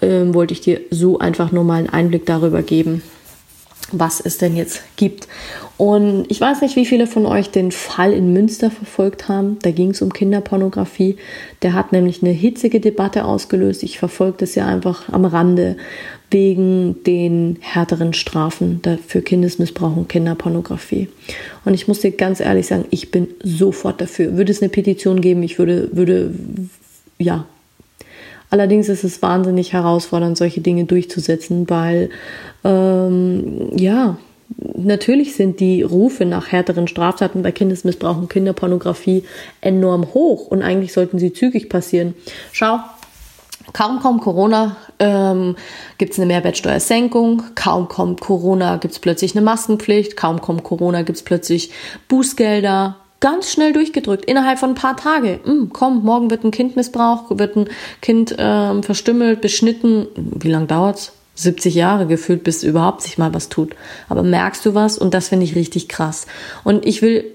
äh, 0.00 0.32
wollte 0.32 0.54
ich 0.54 0.60
dir 0.60 0.80
so 0.90 1.18
einfach 1.18 1.50
nur 1.50 1.64
mal 1.64 1.78
einen 1.78 1.90
Einblick 1.90 2.26
darüber 2.26 2.62
geben, 2.62 3.02
was 3.92 4.20
es 4.20 4.38
denn 4.38 4.56
jetzt 4.56 4.82
gibt. 4.96 5.28
Und 5.76 6.26
ich 6.28 6.40
weiß 6.40 6.60
nicht, 6.60 6.76
wie 6.76 6.84
viele 6.84 7.06
von 7.06 7.24
euch 7.24 7.50
den 7.50 7.70
Fall 7.70 8.12
in 8.12 8.32
Münster 8.32 8.70
verfolgt 8.70 9.28
haben. 9.28 9.58
Da 9.62 9.70
ging 9.70 9.90
es 9.90 10.02
um 10.02 10.12
Kinderpornografie. 10.12 11.16
Der 11.62 11.72
hat 11.72 11.92
nämlich 11.92 12.22
eine 12.22 12.32
hitzige 12.32 12.80
Debatte 12.80 13.24
ausgelöst. 13.24 13.82
Ich 13.82 13.98
verfolge 13.98 14.38
das 14.38 14.54
ja 14.54 14.66
einfach 14.66 15.08
am 15.12 15.24
Rande 15.24 15.76
wegen 16.30 17.02
den 17.04 17.58
härteren 17.60 18.12
Strafen 18.12 18.80
für 19.06 19.22
Kindesmissbrauch 19.22 19.96
und 19.96 20.08
Kinderpornografie. 20.08 21.08
Und 21.64 21.74
ich 21.74 21.88
muss 21.88 22.00
dir 22.00 22.10
ganz 22.10 22.40
ehrlich 22.40 22.66
sagen, 22.66 22.84
ich 22.90 23.10
bin 23.10 23.28
sofort 23.42 24.00
dafür. 24.00 24.36
Würde 24.36 24.52
es 24.52 24.60
eine 24.60 24.68
Petition 24.68 25.20
geben, 25.20 25.42
ich 25.42 25.58
würde, 25.58 25.88
würde, 25.92 26.34
ja. 27.18 27.46
Allerdings 28.50 28.88
ist 28.88 29.04
es 29.04 29.20
wahnsinnig 29.22 29.72
herausfordernd, 29.72 30.36
solche 30.36 30.60
Dinge 30.60 30.84
durchzusetzen, 30.84 31.68
weil, 31.68 32.10
ähm, 32.64 33.76
ja, 33.76 34.16
natürlich 34.76 35.34
sind 35.34 35.60
die 35.60 35.82
Rufe 35.82 36.24
nach 36.24 36.50
härteren 36.50 36.88
Straftaten 36.88 37.42
bei 37.42 37.52
Kindesmissbrauch 37.52 38.16
und 38.16 38.30
Kinderpornografie 38.30 39.24
enorm 39.60 40.14
hoch 40.14 40.46
und 40.46 40.62
eigentlich 40.62 40.92
sollten 40.92 41.18
sie 41.18 41.32
zügig 41.32 41.68
passieren. 41.68 42.14
Schau, 42.52 42.78
Kaum 43.72 44.00
kommt 44.00 44.22
Corona, 44.22 44.76
ähm, 44.98 45.56
gibt 45.98 46.12
es 46.12 46.18
eine 46.18 46.26
Mehrwertsteuersenkung. 46.26 47.42
Kaum 47.54 47.88
kommt 47.88 48.20
Corona, 48.20 48.76
gibt 48.76 48.94
es 48.94 48.98
plötzlich 48.98 49.36
eine 49.36 49.44
Maskenpflicht. 49.44 50.16
Kaum 50.16 50.40
kommt 50.40 50.64
Corona, 50.64 51.02
gibt 51.02 51.18
es 51.18 51.22
plötzlich 51.22 51.70
Bußgelder. 52.08 52.96
Ganz 53.20 53.50
schnell 53.50 53.72
durchgedrückt, 53.72 54.24
innerhalb 54.26 54.58
von 54.58 54.70
ein 54.70 54.74
paar 54.76 54.96
Tagen. 54.96 55.40
Hm, 55.42 55.70
komm, 55.72 56.04
morgen 56.04 56.30
wird 56.30 56.44
ein 56.44 56.52
Kind 56.52 56.76
missbraucht, 56.76 57.38
wird 57.38 57.56
ein 57.56 57.68
Kind 58.00 58.36
ähm, 58.38 58.82
verstümmelt, 58.82 59.40
beschnitten. 59.40 60.06
Wie 60.14 60.50
lange 60.50 60.66
dauert's? 60.66 61.12
70 61.34 61.74
Jahre 61.74 62.06
gefühlt, 62.06 62.42
bis 62.42 62.64
überhaupt 62.64 63.02
sich 63.02 63.16
mal 63.16 63.32
was 63.32 63.48
tut. 63.48 63.76
Aber 64.08 64.24
merkst 64.24 64.66
du 64.66 64.74
was? 64.74 64.98
Und 64.98 65.14
das 65.14 65.28
finde 65.28 65.44
ich 65.44 65.54
richtig 65.54 65.88
krass. 65.88 66.26
Und 66.64 66.84
ich 66.84 67.00
will 67.00 67.32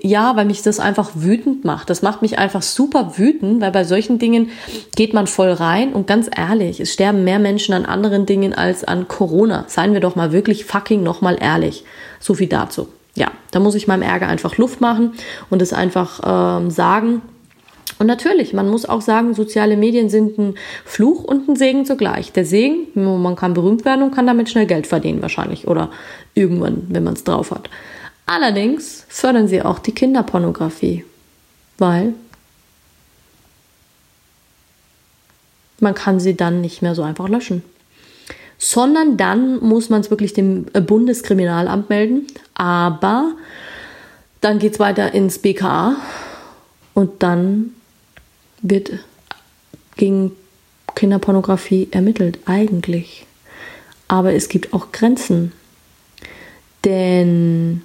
ja, 0.00 0.34
weil 0.36 0.46
mich 0.46 0.62
das 0.62 0.80
einfach 0.80 1.10
wütend 1.14 1.64
macht. 1.64 1.90
Das 1.90 2.02
macht 2.02 2.22
mich 2.22 2.38
einfach 2.38 2.62
super 2.62 3.18
wütend, 3.18 3.60
weil 3.60 3.70
bei 3.70 3.84
solchen 3.84 4.18
Dingen 4.18 4.50
geht 4.96 5.12
man 5.12 5.26
voll 5.26 5.50
rein 5.50 5.92
und 5.92 6.06
ganz 6.06 6.30
ehrlich, 6.34 6.80
es 6.80 6.92
sterben 6.92 7.24
mehr 7.24 7.38
Menschen 7.38 7.74
an 7.74 7.84
anderen 7.84 8.24
Dingen 8.26 8.54
als 8.54 8.84
an 8.84 9.08
Corona. 9.08 9.64
Seien 9.68 9.92
wir 9.92 10.00
doch 10.00 10.16
mal 10.16 10.32
wirklich 10.32 10.64
fucking 10.64 11.02
nochmal 11.02 11.36
ehrlich. 11.40 11.84
So 12.18 12.34
viel 12.34 12.48
dazu. 12.48 12.88
Ja, 13.14 13.30
da 13.50 13.60
muss 13.60 13.74
ich 13.74 13.86
meinem 13.86 14.02
Ärger 14.02 14.26
einfach 14.26 14.56
Luft 14.56 14.80
machen 14.80 15.12
und 15.50 15.62
es 15.62 15.72
einfach 15.72 16.20
ähm, 16.24 16.70
sagen. 16.70 17.22
Und 17.98 18.06
natürlich, 18.08 18.52
man 18.52 18.68
muss 18.68 18.86
auch 18.86 19.00
sagen, 19.00 19.34
soziale 19.34 19.76
Medien 19.76 20.08
sind 20.08 20.36
ein 20.38 20.54
Fluch 20.84 21.22
und 21.22 21.48
ein 21.48 21.56
Segen 21.56 21.86
zugleich. 21.86 22.32
Der 22.32 22.44
Segen, 22.44 22.88
man 22.94 23.36
kann 23.36 23.54
berühmt 23.54 23.84
werden 23.84 24.02
und 24.02 24.14
kann 24.14 24.26
damit 24.26 24.50
schnell 24.50 24.66
Geld 24.66 24.86
verdienen 24.86 25.22
wahrscheinlich 25.22 25.68
oder 25.68 25.90
irgendwann, 26.34 26.86
wenn 26.88 27.04
man 27.04 27.14
es 27.14 27.24
drauf 27.24 27.52
hat. 27.52 27.70
Allerdings 28.26 29.04
fördern 29.08 29.48
sie 29.48 29.62
auch 29.62 29.78
die 29.78 29.92
Kinderpornografie, 29.92 31.04
weil 31.78 32.14
man 35.78 35.94
kann 35.94 36.18
sie 36.18 36.36
dann 36.36 36.60
nicht 36.60 36.82
mehr 36.82 36.94
so 36.94 37.02
einfach 37.02 37.28
löschen. 37.28 37.62
Sondern 38.58 39.16
dann 39.16 39.58
muss 39.58 39.90
man 39.90 40.00
es 40.00 40.10
wirklich 40.10 40.32
dem 40.32 40.64
Bundeskriminalamt 40.64 41.90
melden. 41.90 42.26
Aber 42.54 43.32
dann 44.40 44.58
geht 44.58 44.74
es 44.74 44.80
weiter 44.80 45.12
ins 45.12 45.38
BKA 45.38 45.96
und 46.94 47.22
dann 47.22 47.70
wird 48.62 48.92
gegen 49.96 50.32
Kinderpornografie 50.94 51.88
ermittelt, 51.90 52.38
eigentlich. 52.46 53.26
Aber 54.08 54.32
es 54.32 54.48
gibt 54.48 54.72
auch 54.72 54.92
Grenzen. 54.92 55.52
Denn 56.84 57.82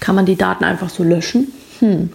kann 0.00 0.14
man 0.14 0.26
die 0.26 0.36
Daten 0.36 0.64
einfach 0.64 0.90
so 0.90 1.02
löschen? 1.02 1.52
Hm. 1.80 2.10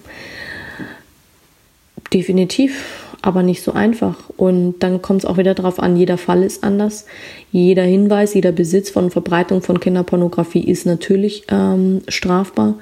Definitiv, 2.13 3.07
aber 3.21 3.43
nicht 3.43 3.61
so 3.63 3.73
einfach. 3.73 4.15
Und 4.37 4.79
dann 4.79 5.01
kommt 5.01 5.23
es 5.23 5.25
auch 5.25 5.37
wieder 5.37 5.53
darauf 5.53 5.79
an, 5.79 5.95
jeder 5.95 6.17
Fall 6.17 6.43
ist 6.43 6.63
anders. 6.63 7.05
Jeder 7.51 7.83
Hinweis, 7.83 8.33
jeder 8.33 8.51
Besitz 8.51 8.89
von 8.89 9.11
Verbreitung 9.11 9.61
von 9.61 9.79
Kinderpornografie 9.79 10.63
ist 10.63 10.85
natürlich 10.85 11.43
ähm, 11.49 12.01
strafbar. 12.07 12.75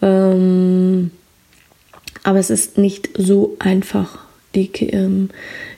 Ähm, 0.00 1.10
aber 2.24 2.38
es 2.38 2.50
ist 2.50 2.78
nicht 2.78 3.10
so 3.16 3.56
einfach, 3.58 4.18
die 4.54 4.70
ähm, 4.90 5.30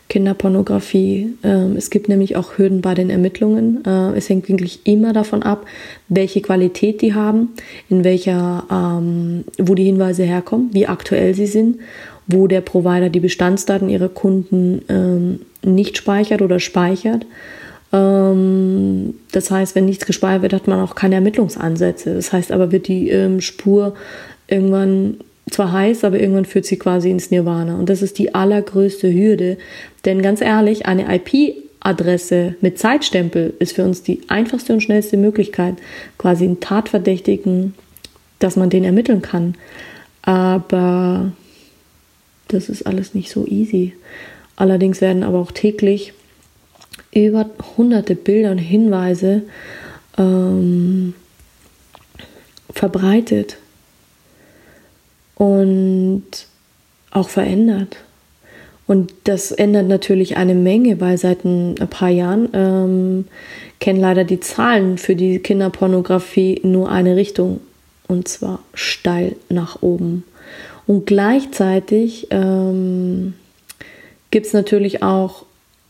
Kinderpornografie. 0.08 1.34
Ähm, 1.42 1.76
es 1.76 1.90
gibt 1.90 2.08
nämlich 2.08 2.36
auch 2.36 2.58
Hürden 2.58 2.82
bei 2.82 2.94
den 2.94 3.08
Ermittlungen. 3.08 3.84
Äh, 3.84 4.16
es 4.16 4.28
hängt 4.28 4.48
wirklich 4.48 4.80
immer 4.84 5.12
davon 5.12 5.42
ab, 5.42 5.66
welche 6.08 6.42
Qualität 6.42 7.00
die 7.00 7.14
haben, 7.14 7.50
in 7.88 8.04
welcher, 8.04 8.64
ähm, 8.70 9.44
wo 9.58 9.74
die 9.74 9.84
Hinweise 9.84 10.24
herkommen, 10.24 10.70
wie 10.72 10.86
aktuell 10.86 11.34
sie 11.34 11.46
sind, 11.46 11.78
wo 12.26 12.46
der 12.46 12.60
Provider 12.60 13.08
die 13.08 13.20
Bestandsdaten 13.20 13.88
ihrer 13.88 14.08
Kunden 14.08 14.82
ähm, 14.88 15.40
nicht 15.62 15.96
speichert 15.96 16.42
oder 16.42 16.60
speichert. 16.60 17.26
Das 17.90 19.50
heißt, 19.52 19.76
wenn 19.76 19.84
nichts 19.84 20.04
gespeichert 20.04 20.42
wird, 20.42 20.52
hat 20.52 20.66
man 20.66 20.80
auch 20.80 20.96
keine 20.96 21.14
Ermittlungsansätze. 21.14 22.12
Das 22.16 22.32
heißt 22.32 22.50
aber, 22.50 22.72
wird 22.72 22.88
die 22.88 23.38
Spur 23.38 23.94
irgendwann 24.48 25.18
zwar 25.50 25.72
heiß, 25.72 26.04
aber 26.04 26.18
irgendwann 26.18 26.44
führt 26.44 26.64
sie 26.64 26.78
quasi 26.78 27.10
ins 27.10 27.30
Nirvana. 27.30 27.76
Und 27.76 27.90
das 27.90 28.02
ist 28.02 28.18
die 28.18 28.34
allergrößte 28.34 29.12
Hürde. 29.12 29.58
Denn 30.04 30.22
ganz 30.22 30.40
ehrlich, 30.40 30.86
eine 30.86 31.06
IP-Adresse 31.14 32.54
mit 32.60 32.78
Zeitstempel 32.78 33.54
ist 33.58 33.74
für 33.74 33.84
uns 33.84 34.02
die 34.02 34.22
einfachste 34.28 34.72
und 34.72 34.80
schnellste 34.80 35.16
Möglichkeit, 35.16 35.76
quasi 36.18 36.44
einen 36.44 36.60
Tatverdächtigen, 36.60 37.74
dass 38.38 38.56
man 38.56 38.70
den 38.70 38.84
ermitteln 38.84 39.22
kann. 39.22 39.54
Aber 40.22 41.32
das 42.54 42.68
ist 42.68 42.86
alles 42.86 43.14
nicht 43.14 43.30
so 43.30 43.46
easy. 43.46 43.92
Allerdings 44.56 45.00
werden 45.00 45.22
aber 45.22 45.38
auch 45.38 45.52
täglich 45.52 46.12
über 47.12 47.50
hunderte 47.76 48.14
Bilder 48.14 48.50
und 48.50 48.58
Hinweise 48.58 49.42
ähm, 50.16 51.14
verbreitet 52.70 53.56
und 55.34 56.24
auch 57.10 57.28
verändert. 57.28 57.96
Und 58.86 59.14
das 59.24 59.50
ändert 59.50 59.88
natürlich 59.88 60.36
eine 60.36 60.54
Menge, 60.54 61.00
weil 61.00 61.16
seit 61.16 61.44
ein 61.44 61.74
paar 61.88 62.10
Jahren 62.10 62.48
ähm, 62.52 63.24
kennen 63.80 64.00
leider 64.00 64.24
die 64.24 64.40
Zahlen 64.40 64.98
für 64.98 65.16
die 65.16 65.38
Kinderpornografie 65.38 66.60
nur 66.64 66.90
eine 66.90 67.16
Richtung, 67.16 67.60
und 68.08 68.28
zwar 68.28 68.60
steil 68.74 69.36
nach 69.48 69.80
oben. 69.80 70.24
Und 70.86 71.06
gleichzeitig 71.06 72.28
ähm, 72.30 73.34
gibt 74.30 74.46
es 74.46 74.52
natürlich 74.52 75.02
auch 75.02 75.44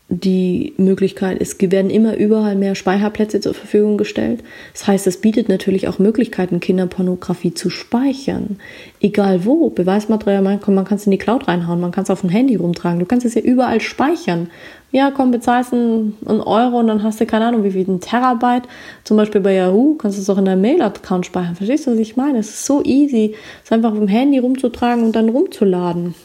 die 0.07 0.73
Möglichkeit, 0.77 1.41
es 1.41 1.59
werden 1.59 1.89
immer 1.89 2.15
überall 2.15 2.55
mehr 2.55 2.75
Speicherplätze 2.75 3.41
zur 3.41 3.55
Verfügung 3.55 3.97
gestellt. 3.97 4.43
Das 4.73 4.85
heißt, 4.85 5.07
es 5.07 5.19
bietet 5.19 5.49
natürlich 5.49 5.87
auch 5.87 5.97
Möglichkeiten, 5.97 6.59
Kinderpornografie 6.59 7.55
zu 7.55 7.71
speichern. 7.71 8.59
Egal 9.01 9.45
wo. 9.45 9.71
Beweismaterial, 9.71 10.43
man 10.43 10.59
kann, 10.59 10.97
es 10.97 11.07
in 11.07 11.11
die 11.11 11.17
Cloud 11.17 11.47
reinhauen, 11.47 11.81
man 11.81 11.91
kann 11.91 12.03
es 12.03 12.11
auf 12.11 12.21
dem 12.21 12.29
Handy 12.29 12.55
rumtragen. 12.55 12.99
Du 12.99 13.05
kannst 13.07 13.25
es 13.25 13.33
ja 13.33 13.41
überall 13.41 13.81
speichern. 13.81 14.51
Ja, 14.95 15.11
komm, 15.11 15.31
bezahlst 15.31 15.73
einen, 15.73 16.15
einen 16.25 16.39
Euro 16.39 16.79
und 16.79 16.87
dann 16.87 17.03
hast 17.03 17.19
du 17.19 17.25
keine 17.25 17.47
Ahnung, 17.47 17.65
wie 17.65 17.71
viel, 17.71 17.85
ein 17.85 17.99
Terabyte. 17.99 18.63
Zum 19.03 19.17
Beispiel 19.17 19.41
bei 19.41 19.53
Yahoo 19.53 19.95
kannst 19.95 20.17
du 20.17 20.21
es 20.21 20.29
auch 20.29 20.37
in 20.37 20.45
deinem 20.45 20.61
Mail-Account 20.61 21.25
speichern. 21.25 21.57
Verstehst 21.57 21.85
du, 21.85 21.91
was 21.91 21.99
ich 21.99 22.15
meine? 22.15 22.39
Es 22.39 22.47
ist 22.47 22.65
so 22.65 22.81
easy, 22.81 23.35
es 23.65 23.73
einfach 23.73 23.91
auf 23.91 23.97
dem 23.97 24.07
Handy 24.07 24.39
rumzutragen 24.39 25.03
und 25.03 25.13
dann 25.13 25.27
rumzuladen. 25.27 26.15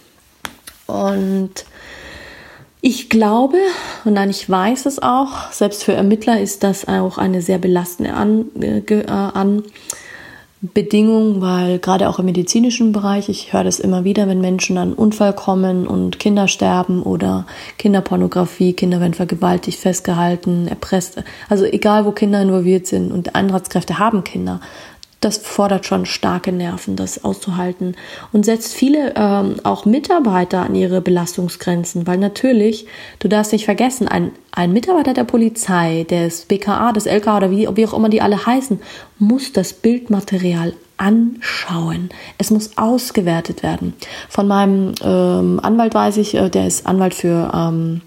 Und 0.86 1.64
Ich 2.82 3.10
glaube, 3.10 3.58
und 4.06 4.14
nein, 4.14 4.30
ich 4.30 4.48
weiß 4.48 4.86
es 4.86 5.02
auch, 5.02 5.50
selbst 5.50 5.84
für 5.84 5.92
Ermittler 5.92 6.40
ist 6.40 6.62
das 6.62 6.88
auch 6.88 7.18
eine 7.18 7.42
sehr 7.42 7.58
belastende 7.58 8.14
An, 8.14 8.46
äh, 8.58 9.04
an 9.06 9.64
Bedingung, 10.62 11.40
weil 11.40 11.78
gerade 11.78 12.06
auch 12.06 12.18
im 12.18 12.26
medizinischen 12.26 12.92
Bereich, 12.92 13.30
ich 13.30 13.54
höre 13.54 13.64
das 13.64 13.80
immer 13.80 14.04
wieder, 14.04 14.28
wenn 14.28 14.42
Menschen 14.42 14.76
an 14.76 14.92
Unfall 14.92 15.32
kommen 15.32 15.86
und 15.86 16.18
Kinder 16.18 16.48
sterben 16.48 17.02
oder 17.02 17.46
Kinderpornografie, 17.78 18.74
Kinder 18.74 19.00
werden 19.00 19.14
vergewaltigt, 19.14 19.78
festgehalten, 19.78 20.68
erpresst, 20.68 21.22
also 21.48 21.64
egal 21.64 22.04
wo 22.04 22.12
Kinder 22.12 22.42
involviert 22.42 22.86
sind 22.86 23.10
und 23.10 23.34
Einsatzkräfte 23.34 23.98
haben 23.98 24.22
Kinder, 24.22 24.60
das 25.20 25.36
fordert 25.36 25.84
schon 25.84 26.06
starke 26.06 26.50
Nerven, 26.50 26.96
das 26.96 27.24
auszuhalten 27.24 27.94
und 28.32 28.44
setzt 28.44 28.72
viele 28.72 29.14
ähm, 29.16 29.56
auch 29.64 29.84
Mitarbeiter 29.84 30.62
an 30.62 30.74
ihre 30.74 31.00
Belastungsgrenzen, 31.02 32.06
weil 32.06 32.16
natürlich, 32.16 32.86
du 33.18 33.28
darfst 33.28 33.52
nicht 33.52 33.66
vergessen, 33.66 34.08
ein, 34.08 34.32
ein 34.50 34.72
Mitarbeiter 34.72 35.12
der 35.12 35.24
Polizei, 35.24 36.06
des 36.08 36.46
BKA, 36.46 36.92
des 36.92 37.06
LKA 37.06 37.36
oder 37.36 37.50
wie, 37.50 37.68
wie 37.74 37.86
auch 37.86 37.92
immer 37.92 38.08
die 38.08 38.22
alle 38.22 38.46
heißen, 38.46 38.80
muss 39.18 39.52
das 39.52 39.74
Bildmaterial 39.74 40.72
anschauen. 40.96 42.10
Es 42.38 42.50
muss 42.50 42.76
ausgewertet 42.76 43.62
werden. 43.62 43.94
Von 44.28 44.48
meinem 44.48 44.94
ähm, 45.02 45.60
Anwalt 45.62 45.94
weiß 45.94 46.16
ich, 46.16 46.34
äh, 46.34 46.48
der 46.48 46.66
ist 46.66 46.86
Anwalt 46.86 47.14
für 47.14 47.50
ähm, 47.54 48.00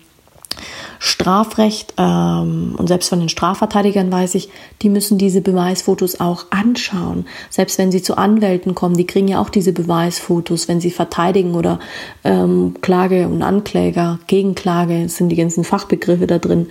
Strafrecht 1.06 1.96
ähm, 1.98 2.76
und 2.78 2.88
selbst 2.88 3.10
von 3.10 3.20
den 3.20 3.28
Strafverteidigern 3.28 4.10
weiß 4.10 4.36
ich, 4.36 4.48
die 4.82 4.88
müssen 4.88 5.18
diese 5.18 5.42
Beweisfotos 5.42 6.22
auch 6.22 6.46
anschauen. 6.50 7.26
Selbst 7.50 7.78
wenn 7.78 7.92
sie 7.92 8.02
zu 8.02 8.18
Anwälten 8.18 8.74
kommen, 8.74 8.96
die 8.96 9.06
kriegen 9.06 9.28
ja 9.28 9.42
auch 9.42 9.50
diese 9.50 9.74
Beweisfotos, 9.74 10.70
wenn 10.70 10.80
sie 10.80 10.92
verteidigen 10.92 11.56
oder 11.56 11.80
ähm, 12.24 12.76
Klage 12.80 13.28
und 13.28 13.42
Ankläger, 13.42 14.20
Gegenklage, 14.28 15.10
sind 15.10 15.28
die 15.28 15.36
ganzen 15.36 15.66
Fachbegriffe 15.66 16.26
da 16.26 16.40
drin. 16.40 16.68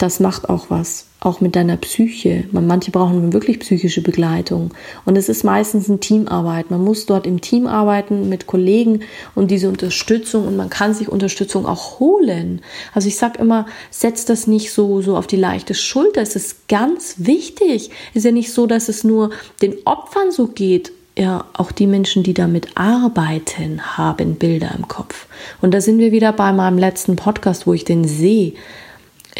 Das 0.00 0.18
macht 0.18 0.48
auch 0.48 0.70
was 0.70 1.04
auch 1.20 1.42
mit 1.42 1.54
deiner 1.54 1.76
Psyche. 1.76 2.44
Manche 2.52 2.90
brauchen 2.90 3.34
wirklich 3.34 3.60
psychische 3.60 4.00
Begleitung. 4.00 4.70
Und 5.04 5.18
es 5.18 5.28
ist 5.28 5.44
meistens 5.44 5.88
ein 5.88 6.00
Teamarbeit. 6.00 6.70
Man 6.70 6.82
muss 6.82 7.04
dort 7.04 7.26
im 7.26 7.42
Team 7.42 7.66
arbeiten 7.66 8.30
mit 8.30 8.46
Kollegen 8.46 9.00
und 9.34 9.50
diese 9.50 9.68
Unterstützung 9.68 10.46
und 10.46 10.56
man 10.56 10.70
kann 10.70 10.94
sich 10.94 11.10
Unterstützung 11.10 11.66
auch 11.66 12.00
holen. 12.00 12.62
Also 12.94 13.08
ich 13.08 13.16
sage 13.16 13.38
immer, 13.38 13.66
setzt 13.90 14.30
das 14.30 14.46
nicht 14.46 14.72
so, 14.72 15.02
so 15.02 15.18
auf 15.18 15.26
die 15.26 15.36
leichte 15.36 15.74
Schulter. 15.74 16.22
Es 16.22 16.34
ist 16.34 16.66
ganz 16.68 17.16
wichtig. 17.18 17.90
Es 18.12 18.16
ist 18.16 18.24
ja 18.24 18.32
nicht 18.32 18.54
so, 18.54 18.66
dass 18.66 18.88
es 18.88 19.04
nur 19.04 19.32
den 19.60 19.74
Opfern 19.84 20.32
so 20.32 20.46
geht. 20.46 20.92
Ja, 21.18 21.44
auch 21.52 21.72
die 21.72 21.86
Menschen, 21.86 22.22
die 22.22 22.32
damit 22.32 22.68
arbeiten, 22.76 23.98
haben 23.98 24.36
Bilder 24.36 24.74
im 24.74 24.88
Kopf. 24.88 25.26
Und 25.60 25.74
da 25.74 25.82
sind 25.82 25.98
wir 25.98 26.12
wieder 26.12 26.32
bei 26.32 26.50
meinem 26.54 26.78
letzten 26.78 27.16
Podcast, 27.16 27.66
wo 27.66 27.74
ich 27.74 27.84
den 27.84 28.04
See 28.04 28.54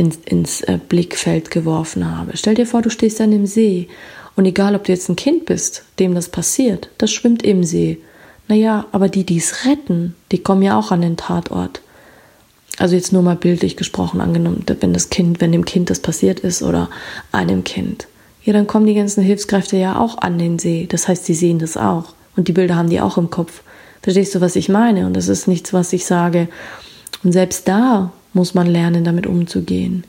ins, 0.00 0.18
ins 0.24 0.62
äh, 0.62 0.78
Blickfeld 0.88 1.50
geworfen 1.50 2.16
habe. 2.16 2.32
Stell 2.34 2.54
dir 2.54 2.66
vor, 2.66 2.80
du 2.80 2.88
stehst 2.88 3.20
an 3.20 3.30
dem 3.30 3.46
See 3.46 3.88
und 4.34 4.46
egal, 4.46 4.74
ob 4.74 4.84
du 4.84 4.92
jetzt 4.92 5.08
ein 5.10 5.16
Kind 5.16 5.44
bist, 5.44 5.84
dem 5.98 6.14
das 6.14 6.30
passiert, 6.30 6.88
das 6.96 7.12
schwimmt 7.12 7.42
im 7.42 7.62
See. 7.62 7.98
Naja, 8.48 8.86
aber 8.92 9.08
die, 9.08 9.24
die 9.24 9.36
es 9.36 9.66
retten, 9.66 10.16
die 10.32 10.38
kommen 10.38 10.62
ja 10.62 10.78
auch 10.78 10.90
an 10.90 11.02
den 11.02 11.18
Tatort. 11.18 11.82
Also 12.78 12.96
jetzt 12.96 13.12
nur 13.12 13.22
mal 13.22 13.36
bildlich 13.36 13.76
gesprochen 13.76 14.22
angenommen, 14.22 14.64
wenn 14.80 14.94
das 14.94 15.10
Kind, 15.10 15.42
wenn 15.42 15.52
dem 15.52 15.66
Kind 15.66 15.90
das 15.90 16.00
passiert 16.00 16.40
ist 16.40 16.62
oder 16.62 16.88
einem 17.30 17.62
Kind. 17.62 18.08
Ja, 18.42 18.54
dann 18.54 18.66
kommen 18.66 18.86
die 18.86 18.94
ganzen 18.94 19.22
Hilfskräfte 19.22 19.76
ja 19.76 19.98
auch 20.00 20.16
an 20.18 20.38
den 20.38 20.58
See. 20.58 20.86
Das 20.88 21.06
heißt, 21.06 21.26
sie 21.26 21.34
sehen 21.34 21.58
das 21.58 21.76
auch. 21.76 22.14
Und 22.36 22.48
die 22.48 22.52
Bilder 22.52 22.76
haben 22.76 22.88
die 22.88 23.02
auch 23.02 23.18
im 23.18 23.28
Kopf. 23.28 23.62
Verstehst 24.00 24.34
du, 24.34 24.40
was 24.40 24.56
ich 24.56 24.70
meine? 24.70 25.04
Und 25.04 25.14
das 25.14 25.28
ist 25.28 25.46
nichts, 25.46 25.74
was 25.74 25.92
ich 25.92 26.06
sage. 26.06 26.48
Und 27.22 27.32
selbst 27.32 27.68
da 27.68 28.12
muss 28.32 28.54
man 28.54 28.66
lernen, 28.66 29.04
damit 29.04 29.26
umzugehen. 29.26 30.04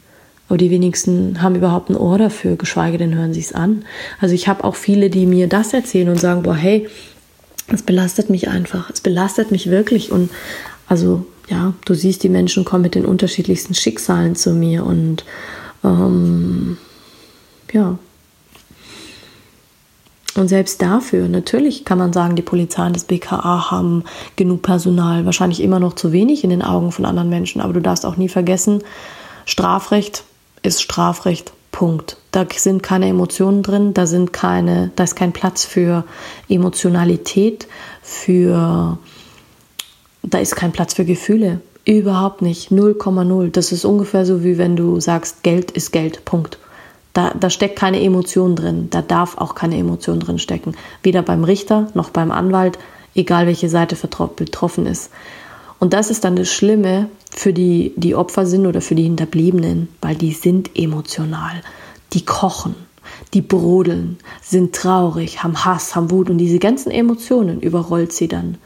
Aber 0.48 0.58
die 0.58 0.70
wenigsten 0.70 1.42
haben 1.42 1.56
überhaupt 1.56 1.90
ein 1.90 1.96
Ohr 1.96 2.18
dafür, 2.18 2.58
geschweige 2.58 2.98
denn 2.98 3.16
hören 3.16 3.34
sie 3.34 3.40
es 3.40 3.54
an. 3.54 3.86
Also 4.20 4.36
ich 4.36 4.48
habe 4.48 4.64
auch 4.64 4.76
viele, 4.76 5.10
die 5.10 5.26
mir 5.26 5.48
das 5.48 5.74
erzählen 5.74 6.10
und 6.10 6.20
sagen, 6.20 6.44
boah, 6.44 6.56
hey, 6.56 6.90
es 7.68 7.84
belastet 7.84 8.30
mich 8.30 8.50
einfach, 8.50 8.90
es 8.90 9.00
belastet 9.00 9.52
mich 9.52 9.70
wirklich. 9.70 10.12
Und 10.12 10.30
also 10.88 11.26
ja, 11.50 11.74
du 11.86 11.94
siehst, 11.94 12.24
die 12.24 12.30
Menschen 12.30 12.66
kommen 12.66 12.84
mit 12.84 12.96
den 12.96 13.06
unterschiedlichsten 13.06 13.74
Schicksalen 13.74 14.36
zu 14.36 14.52
mir 14.52 14.86
und 14.86 15.24
ähm, 15.84 16.78
ja, 17.72 17.98
und 20.36 20.48
selbst 20.48 20.82
dafür, 20.82 21.28
natürlich 21.28 21.86
kann 21.86 21.98
man 21.98 22.14
sagen, 22.14 22.36
die 22.36 22.42
Polizei 22.42 22.86
und 22.86 22.96
das 22.96 23.04
BKA 23.04 23.72
haben 23.72 24.04
genug 24.36 24.62
Personal, 24.62 25.26
wahrscheinlich 25.26 25.62
immer 25.62 25.80
noch 25.80 25.94
zu 25.94 26.12
wenig 26.12 26.44
in 26.44 26.50
den 26.50 26.62
Augen 26.62 26.92
von 26.92 27.06
anderen 27.06 27.30
Menschen, 27.30 27.62
aber 27.62 27.74
du 27.74 27.82
darfst 27.82 28.06
auch 28.06 28.18
nie 28.18 28.30
vergessen, 28.30 28.84
Strafrecht 29.46 30.24
ist 30.64 30.82
Strafrecht. 30.82 31.54
Punkt. 31.72 32.18
Da 32.32 32.46
sind 32.54 32.84
keine 32.84 33.08
Emotionen 33.08 33.64
drin, 33.64 33.94
da 33.94 34.06
sind 34.06 34.34
keine, 34.34 34.92
da 34.96 35.06
ist 35.06 35.16
kein 35.16 35.32
Platz 35.32 35.64
für 35.64 36.04
Emotionalität, 36.50 37.68
für 38.02 38.98
da 40.22 40.38
ist 40.38 40.56
kein 40.56 40.72
Platz 40.72 40.94
für 40.94 41.06
Gefühle. 41.06 41.62
Überhaupt 41.86 42.42
nicht. 42.42 42.72
0,0. 42.72 43.52
Das 43.52 43.72
ist 43.72 43.86
ungefähr 43.86 44.26
so 44.26 44.44
wie 44.44 44.58
wenn 44.58 44.76
du 44.76 45.00
sagst, 45.00 45.44
Geld 45.44 45.72
ist 45.72 45.92
Geld. 45.92 46.24
Punkt. 46.26 46.60
Da, 47.14 47.34
da 47.38 47.50
steckt 47.50 47.78
keine 47.78 48.02
Emotion 48.02 48.56
drin. 48.56 48.88
Da 48.90 49.02
darf 49.02 49.38
auch 49.38 49.56
keine 49.56 49.78
Emotion 49.78 50.20
drin 50.20 50.40
stecken. 50.40 50.76
Weder 51.04 51.22
beim 51.22 51.44
Richter 51.44 51.88
noch 51.94 52.10
beim 52.10 52.32
Anwalt, 52.32 52.80
egal 53.16 53.48
welche 53.48 53.70
Seite 53.70 53.98
betroffen 54.36 54.86
ist. 54.86 55.12
Und 55.80 55.94
das 55.94 56.10
ist 56.12 56.24
dann 56.24 56.36
das 56.36 56.50
Schlimme 56.50 57.10
für 57.32 57.54
die, 57.54 57.94
die 57.96 58.16
Opfer 58.16 58.46
sind 58.46 58.68
oder 58.68 58.82
für 58.82 58.96
die 58.96 59.04
Hinterbliebenen, 59.04 59.90
weil 60.02 60.16
die 60.16 60.32
sind 60.32 60.78
emotional. 60.78 61.62
Die 62.14 62.24
kochen, 62.24 62.76
die 63.34 63.42
brodeln, 63.42 64.20
sind 64.42 64.76
traurig, 64.76 65.44
haben 65.44 65.66
Hass, 65.66 65.96
haben 65.96 66.12
Wut 66.12 66.30
und 66.30 66.38
diese 66.38 66.60
ganzen 66.60 66.92
Emotionen 66.92 67.62
überrollt 67.62 68.14
sie 68.14 68.28
dann. 68.28 68.58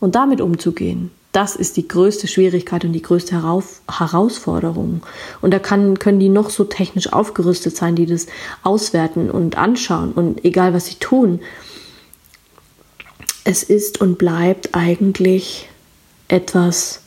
Und 0.00 0.14
damit 0.14 0.40
umzugehen, 0.40 1.10
das 1.32 1.54
ist 1.54 1.76
die 1.76 1.86
größte 1.86 2.26
Schwierigkeit 2.26 2.84
und 2.84 2.92
die 2.92 3.02
größte 3.02 3.36
Herauf 3.36 3.82
Herausforderung. 3.90 5.02
Und 5.40 5.52
da 5.54 5.60
kann, 5.60 5.98
können 5.98 6.18
die 6.18 6.28
noch 6.28 6.50
so 6.50 6.64
technisch 6.64 7.12
aufgerüstet 7.12 7.76
sein, 7.76 7.94
die 7.94 8.06
das 8.06 8.26
auswerten 8.62 9.30
und 9.30 9.56
anschauen 9.56 10.12
und 10.12 10.44
egal 10.44 10.74
was 10.74 10.86
sie 10.86 10.96
tun. 10.96 11.40
Es 13.44 13.62
ist 13.62 14.00
und 14.00 14.18
bleibt 14.18 14.74
eigentlich 14.74 15.68
etwas, 16.28 17.00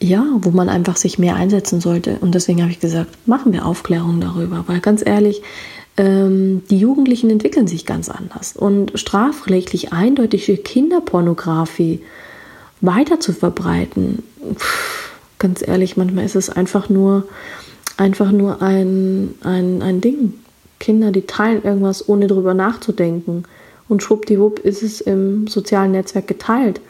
ja, 0.00 0.24
wo 0.38 0.50
man 0.50 0.68
einfach 0.68 0.96
sich 0.96 1.18
mehr 1.18 1.36
einsetzen 1.36 1.80
sollte. 1.80 2.18
Und 2.20 2.34
deswegen 2.34 2.62
habe 2.62 2.72
ich 2.72 2.80
gesagt, 2.80 3.28
machen 3.28 3.52
wir 3.52 3.66
Aufklärung 3.66 4.20
darüber. 4.20 4.64
Weil 4.66 4.80
ganz 4.80 5.04
ehrlich, 5.04 5.42
ähm, 5.96 6.62
die 6.70 6.78
Jugendlichen 6.78 7.30
entwickeln 7.30 7.66
sich 7.66 7.86
ganz 7.86 8.08
anders. 8.08 8.56
Und 8.56 8.98
strafrechtlich 8.98 9.92
eindeutige 9.92 10.56
Kinderpornografie 10.56 12.00
weiter 12.82 13.20
zu 13.20 13.32
verbreiten. 13.32 14.22
Pff, 14.54 15.12
ganz 15.38 15.66
ehrlich, 15.66 15.96
manchmal 15.96 16.26
ist 16.26 16.36
es 16.36 16.50
einfach 16.50 16.90
nur, 16.90 17.26
einfach 17.96 18.30
nur 18.30 18.60
ein, 18.60 19.34
ein, 19.42 19.80
ein 19.80 20.00
Ding. 20.00 20.34
Kinder, 20.78 21.12
die 21.12 21.22
teilen 21.22 21.62
irgendwas, 21.62 22.08
ohne 22.08 22.26
drüber 22.26 22.54
nachzudenken. 22.54 23.44
Und 23.88 24.02
schwuppdiwupp 24.02 24.58
ist 24.58 24.82
es 24.82 25.00
im 25.00 25.46
sozialen 25.46 25.92
Netzwerk 25.92 26.26
geteilt. 26.26 26.80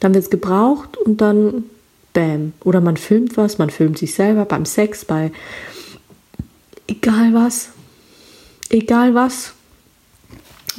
Dann 0.00 0.14
wird 0.14 0.24
es 0.24 0.30
gebraucht 0.30 0.96
und 0.96 1.20
dann 1.20 1.64
bam. 2.12 2.52
Oder 2.64 2.80
man 2.80 2.96
filmt 2.96 3.36
was, 3.36 3.58
man 3.58 3.70
filmt 3.70 3.98
sich 3.98 4.14
selber 4.14 4.44
beim 4.44 4.64
Sex, 4.64 5.04
bei 5.04 5.32
egal 6.86 7.34
was. 7.34 7.70
Egal 8.70 9.14
was. 9.14 9.52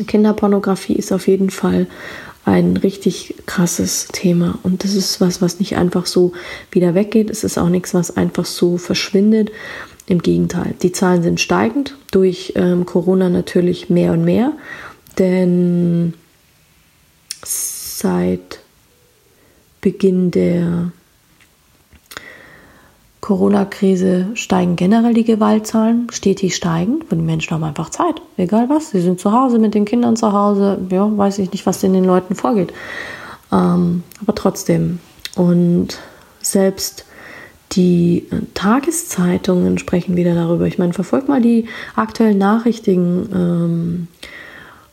Kinderpornografie 0.06 0.94
ist 0.94 1.12
auf 1.12 1.28
jeden 1.28 1.50
Fall 1.50 1.88
ein 2.48 2.78
richtig 2.78 3.36
krasses 3.46 4.08
Thema. 4.08 4.58
Und 4.64 4.86
das 4.86 4.96
ist 4.96 5.20
was, 5.20 5.42
was 5.42 5.60
nicht 5.60 5.76
einfach 5.76 6.06
so 6.06 6.32
wieder 6.72 6.96
weggeht. 6.96 7.30
Es 7.30 7.44
ist 7.44 7.58
auch 7.58 7.68
nichts, 7.68 7.94
was 7.94 8.16
einfach 8.16 8.46
so 8.46 8.78
verschwindet. 8.78 9.52
Im 10.06 10.22
Gegenteil, 10.22 10.74
die 10.82 10.94
Zahlen 10.94 11.22
sind 11.24 11.42
steigend, 11.42 11.98
durch 12.12 12.54
ähm, 12.56 12.86
Corona 12.86 13.28
natürlich 13.28 13.90
mehr 13.90 14.14
und 14.14 14.24
mehr, 14.24 14.54
denn 15.20 16.14
seit 17.44 18.60
Beginn 19.82 20.32
der 20.32 20.94
Corona-Krise 23.28 24.28
steigen 24.36 24.78
generell 24.78 25.14
die 25.14 25.26
Gewaltzahlen, 25.26 26.08
stetig 26.14 26.56
steigen, 26.56 27.02
weil 27.10 27.20
die 27.20 27.26
Menschen 27.26 27.52
haben 27.52 27.64
einfach 27.66 27.90
Zeit, 27.90 28.22
egal 28.38 28.70
was. 28.70 28.92
Sie 28.92 29.02
sind 29.02 29.20
zu 29.20 29.34
Hause 29.34 29.60
mit 29.60 29.74
den 29.74 29.84
Kindern 29.84 30.16
zu 30.16 30.32
Hause, 30.32 30.78
ja, 30.90 31.18
weiß 31.18 31.40
ich 31.40 31.52
nicht, 31.52 31.66
was 31.66 31.84
in 31.84 31.92
den 31.92 32.06
Leuten 32.06 32.36
vorgeht. 32.36 32.72
Ähm, 33.52 34.04
aber 34.22 34.34
trotzdem. 34.34 35.00
Und 35.36 36.00
selbst 36.42 37.04
die 37.74 38.26
Tageszeitungen 38.54 39.78
sprechen 39.78 40.16
wieder 40.16 40.34
darüber. 40.34 40.66
Ich 40.66 40.78
meine, 40.78 40.94
verfolgt 40.94 41.28
mal 41.28 41.42
die 41.42 41.66
aktuellen 41.98 42.38
Nachrichten. 42.38 43.30
Ähm, 43.36 44.08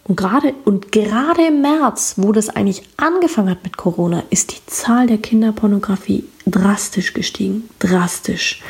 Und 0.07 0.17
gerade, 0.17 0.53
und 0.65 0.93
gerade 0.93 1.47
im 1.49 1.63
März, 1.63 2.15
wo 2.19 2.33
das 2.33 2.51
eigentlich 2.51 2.83
angefangen 2.99 3.51
hat 3.51 3.65
mit 3.65 3.79
Corona, 3.79 4.23
ist 4.29 4.53
die 4.53 4.67
Zahl 4.67 5.07
der 5.07 5.19
Kinderpornografie 5.19 6.25
drastisch 6.47 7.15
gestiegen. 7.15 7.69
Drastisch. 7.79 8.63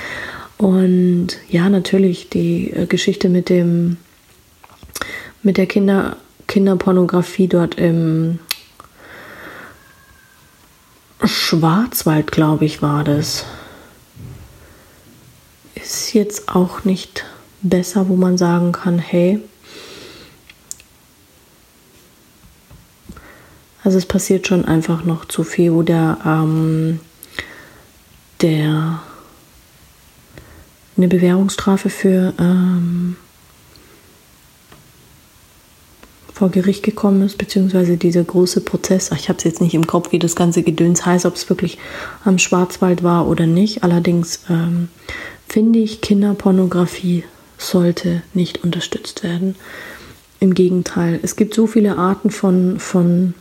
Und 0.58 1.28
ja, 1.48 1.68
natürlich 1.68 2.28
die 2.28 2.70
äh, 2.70 2.86
Geschichte 2.86 3.28
mit 3.28 3.48
dem, 3.48 3.96
mit 5.42 5.56
der 5.56 5.66
Kinder, 5.66 6.16
Kinderpornografie 6.46 7.48
dort 7.48 7.74
im 7.76 8.38
Schwarzwald, 11.24 12.30
glaube 12.30 12.64
ich, 12.64 12.80
war 12.80 13.02
das. 13.02 13.44
Ist 15.74 16.14
jetzt 16.14 16.54
auch 16.54 16.84
nicht 16.84 17.24
besser, 17.62 18.08
wo 18.08 18.14
man 18.14 18.38
sagen 18.38 18.70
kann, 18.70 18.98
hey, 18.98 19.40
Also 23.84 23.98
es 23.98 24.06
passiert 24.06 24.48
schon 24.48 24.64
einfach 24.64 25.04
noch 25.04 25.26
zu 25.26 25.44
viel, 25.44 25.72
wo 25.74 25.82
der, 25.82 26.18
ähm, 26.24 27.00
der 28.40 29.00
eine 30.96 31.08
Bewährungsstrafe 31.08 31.90
für 31.90 32.32
ähm, 32.38 33.16
vor 36.32 36.48
Gericht 36.48 36.82
gekommen 36.82 37.22
ist, 37.22 37.36
beziehungsweise 37.36 37.96
dieser 37.96 38.24
große 38.24 38.62
Prozess. 38.62 39.12
Ich 39.12 39.28
habe 39.28 39.36
es 39.38 39.44
jetzt 39.44 39.60
nicht 39.60 39.74
im 39.74 39.86
Kopf, 39.86 40.12
wie 40.12 40.18
das 40.18 40.34
ganze 40.34 40.62
Gedöns 40.62 41.04
heißt, 41.04 41.26
ob 41.26 41.36
es 41.36 41.48
wirklich 41.48 41.78
am 42.24 42.38
Schwarzwald 42.38 43.02
war 43.02 43.28
oder 43.28 43.46
nicht. 43.46 43.84
Allerdings 43.84 44.40
ähm, 44.48 44.88
finde 45.46 45.78
ich, 45.78 46.00
Kinderpornografie 46.00 47.24
sollte 47.58 48.22
nicht 48.32 48.64
unterstützt 48.64 49.22
werden. 49.22 49.56
Im 50.40 50.54
Gegenteil, 50.54 51.20
es 51.22 51.36
gibt 51.36 51.54
so 51.54 51.66
viele 51.66 51.98
Arten 51.98 52.30
von, 52.30 52.80
von 52.80 53.34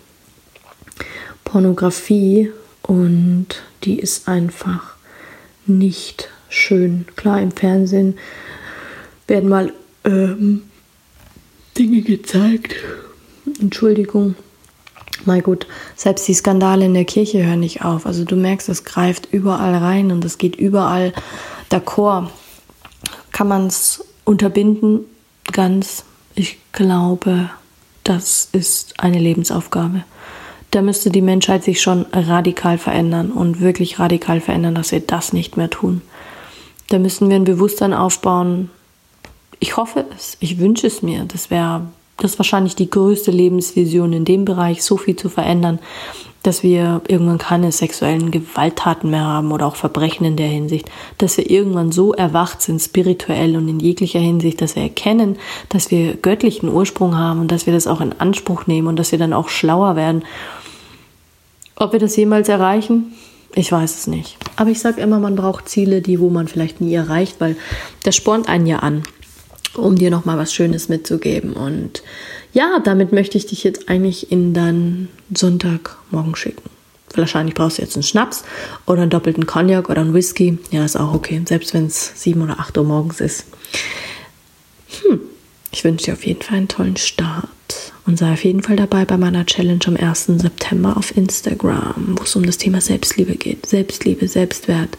Pornografie 1.43 2.51
und 2.81 3.47
die 3.83 3.99
ist 3.99 4.27
einfach 4.27 4.95
nicht 5.65 6.29
schön. 6.49 7.05
Klar, 7.15 7.41
im 7.41 7.51
Fernsehen 7.51 8.17
werden 9.27 9.49
mal 9.49 9.73
ähm, 10.03 10.63
Dinge 11.77 12.01
gezeigt. 12.01 12.75
Entschuldigung. 13.59 14.35
Mal 15.25 15.41
gut, 15.41 15.67
selbst 15.95 16.27
die 16.27 16.33
Skandale 16.33 16.85
in 16.85 16.93
der 16.93 17.05
Kirche 17.05 17.45
hören 17.45 17.61
nicht 17.61 17.83
auf. 17.85 18.05
Also 18.05 18.25
du 18.25 18.35
merkst, 18.35 18.67
es 18.67 18.83
greift 18.83 19.31
überall 19.31 19.75
rein 19.75 20.11
und 20.11 20.25
es 20.25 20.37
geht 20.37 20.55
überall 20.55 21.13
d'accord. 21.69 22.27
Kann 23.31 23.47
man 23.47 23.67
es 23.67 24.03
unterbinden? 24.25 25.01
Ganz. 25.51 26.03
Ich 26.35 26.57
glaube, 26.71 27.49
das 28.03 28.49
ist 28.51 28.99
eine 28.99 29.19
Lebensaufgabe 29.19 30.03
da 30.73 30.81
müsste 30.81 31.11
die 31.11 31.21
Menschheit 31.21 31.63
sich 31.63 31.81
schon 31.81 32.07
radikal 32.11 32.79
verändern 32.79 33.31
und 33.31 33.61
wirklich 33.61 33.99
radikal 33.99 34.41
verändern, 34.41 34.73
dass 34.73 34.91
wir 34.91 35.01
das 35.01 35.31
nicht 35.31 35.55
mehr 35.55 35.69
tun. 35.69 36.01
Da 36.89 36.97
müssen 36.97 37.29
wir 37.29 37.35
ein 37.35 37.43
Bewusstsein 37.43 37.93
aufbauen. 37.93 38.71
Ich 39.59 39.77
hoffe 39.77 40.05
es, 40.15 40.35
ich 40.39 40.57
wünsche 40.57 40.87
es 40.87 41.03
mir. 41.03 41.25
Das 41.25 41.51
wäre 41.51 41.81
das 42.17 42.39
wahrscheinlich 42.39 42.75
die 42.75 42.89
größte 42.89 43.29
Lebensvision 43.29 44.13
in 44.13 44.25
dem 44.25 44.45
Bereich, 44.45 44.83
so 44.83 44.97
viel 44.97 45.15
zu 45.15 45.29
verändern, 45.29 45.77
dass 46.41 46.63
wir 46.63 47.01
irgendwann 47.07 47.37
keine 47.37 47.71
sexuellen 47.71 48.31
Gewalttaten 48.31 49.11
mehr 49.11 49.23
haben 49.25 49.51
oder 49.51 49.67
auch 49.67 49.75
Verbrechen 49.75 50.25
in 50.25 50.37
der 50.37 50.47
Hinsicht, 50.47 50.89
dass 51.19 51.37
wir 51.37 51.51
irgendwann 51.51 51.91
so 51.91 52.13
erwacht 52.13 52.63
sind, 52.63 52.81
spirituell 52.81 53.55
und 53.57 53.67
in 53.67 53.79
jeglicher 53.79 54.19
Hinsicht, 54.19 54.59
dass 54.59 54.75
wir 54.75 54.83
erkennen, 54.83 55.37
dass 55.69 55.91
wir 55.91 56.15
göttlichen 56.15 56.69
Ursprung 56.69 57.15
haben 57.15 57.41
und 57.41 57.51
dass 57.51 57.67
wir 57.67 57.73
das 57.73 57.85
auch 57.85 58.01
in 58.01 58.13
Anspruch 58.19 58.65
nehmen 58.65 58.87
und 58.87 58.97
dass 58.97 59.11
wir 59.11 59.19
dann 59.19 59.33
auch 59.33 59.49
schlauer 59.49 59.95
werden 59.95 60.23
ob 61.75 61.93
wir 61.93 61.99
das 61.99 62.15
jemals 62.15 62.49
erreichen? 62.49 63.13
Ich 63.55 63.71
weiß 63.71 63.99
es 63.99 64.07
nicht. 64.07 64.37
Aber 64.55 64.69
ich 64.69 64.79
sage 64.79 65.01
immer, 65.01 65.19
man 65.19 65.35
braucht 65.35 65.69
Ziele, 65.69 66.01
die 66.01 66.19
wo 66.19 66.29
man 66.29 66.47
vielleicht 66.47 66.81
nie 66.81 66.93
erreicht, 66.93 67.35
weil 67.39 67.55
das 68.03 68.15
spornt 68.15 68.49
einen 68.49 68.65
ja 68.65 68.79
an, 68.79 69.03
um 69.75 69.95
dir 69.95 70.09
nochmal 70.09 70.37
was 70.37 70.53
Schönes 70.53 70.89
mitzugeben. 70.89 71.53
Und 71.53 72.03
ja, 72.53 72.79
damit 72.83 73.11
möchte 73.11 73.37
ich 73.37 73.45
dich 73.45 73.63
jetzt 73.63 73.89
eigentlich 73.89 74.31
in 74.31 74.53
deinen 74.53 75.09
Sonntagmorgen 75.35 76.35
schicken. 76.35 76.69
Wahrscheinlich 77.15 77.53
brauchst 77.53 77.77
du 77.77 77.83
jetzt 77.83 77.95
einen 77.95 78.03
Schnaps 78.03 78.43
oder 78.87 79.03
einen 79.03 79.11
doppelten 79.11 79.45
Cognac 79.45 79.89
oder 79.89 80.01
einen 80.01 80.15
Whisky. 80.15 80.57
Ja, 80.71 80.83
ist 80.83 80.95
auch 80.95 81.13
okay, 81.13 81.41
selbst 81.47 81.75
wenn 81.75 81.85
es 81.85 82.11
sieben 82.15 82.41
oder 82.41 82.59
acht 82.59 82.75
Uhr 82.75 82.83
morgens 82.83 83.21
ist. 83.21 83.45
Hm, 85.03 85.19
ich 85.71 85.83
wünsche 85.83 86.05
dir 86.05 86.13
auf 86.13 86.25
jeden 86.25 86.41
Fall 86.41 86.57
einen 86.57 86.67
tollen 86.67 86.97
Start 86.97 87.49
und 88.05 88.17
sei 88.17 88.33
auf 88.33 88.43
jeden 88.43 88.61
Fall 88.61 88.75
dabei 88.75 89.05
bei 89.05 89.17
meiner 89.17 89.45
Challenge 89.45 89.79
am 89.85 89.95
1. 89.95 90.25
September 90.25 90.97
auf 90.97 91.15
Instagram, 91.15 92.17
wo 92.17 92.23
es 92.23 92.35
um 92.35 92.45
das 92.45 92.57
Thema 92.57 92.81
Selbstliebe 92.81 93.35
geht. 93.35 93.65
Selbstliebe, 93.65 94.27
Selbstwert 94.27 94.97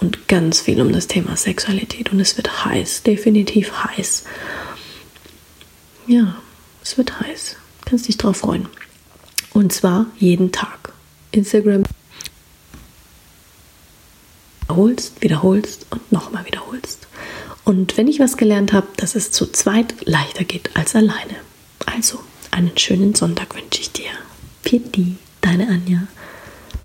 und 0.00 0.28
ganz 0.28 0.60
viel 0.60 0.80
um 0.82 0.92
das 0.92 1.06
Thema 1.06 1.36
Sexualität. 1.36 2.12
Und 2.12 2.20
es 2.20 2.36
wird 2.36 2.64
heiß, 2.64 3.02
definitiv 3.04 3.72
heiß. 3.84 4.24
Ja, 6.06 6.36
es 6.82 6.98
wird 6.98 7.20
heiß. 7.20 7.56
Kannst 7.86 8.08
dich 8.08 8.18
drauf 8.18 8.38
freuen. 8.38 8.66
Und 9.52 9.72
zwar 9.72 10.06
jeden 10.18 10.52
Tag. 10.52 10.92
Instagram 11.32 11.84
wiederholst, 14.62 15.22
wiederholst 15.22 15.86
und 15.90 16.12
nochmal 16.12 16.44
wiederholst. 16.46 17.06
Und 17.64 17.96
wenn 17.96 18.08
ich 18.08 18.20
was 18.20 18.36
gelernt 18.36 18.72
habe, 18.72 18.88
dass 18.96 19.14
es 19.14 19.30
zu 19.30 19.46
zweit 19.46 20.06
leichter 20.06 20.44
geht 20.44 20.76
als 20.76 20.94
alleine. 20.94 21.36
Also, 21.86 22.20
einen 22.50 22.76
schönen 22.76 23.14
Sonntag 23.14 23.54
wünsche 23.54 23.80
ich 23.80 23.92
dir. 23.92 24.10
Pitti, 24.62 25.16
deine 25.40 25.68
Anja. 25.68 26.06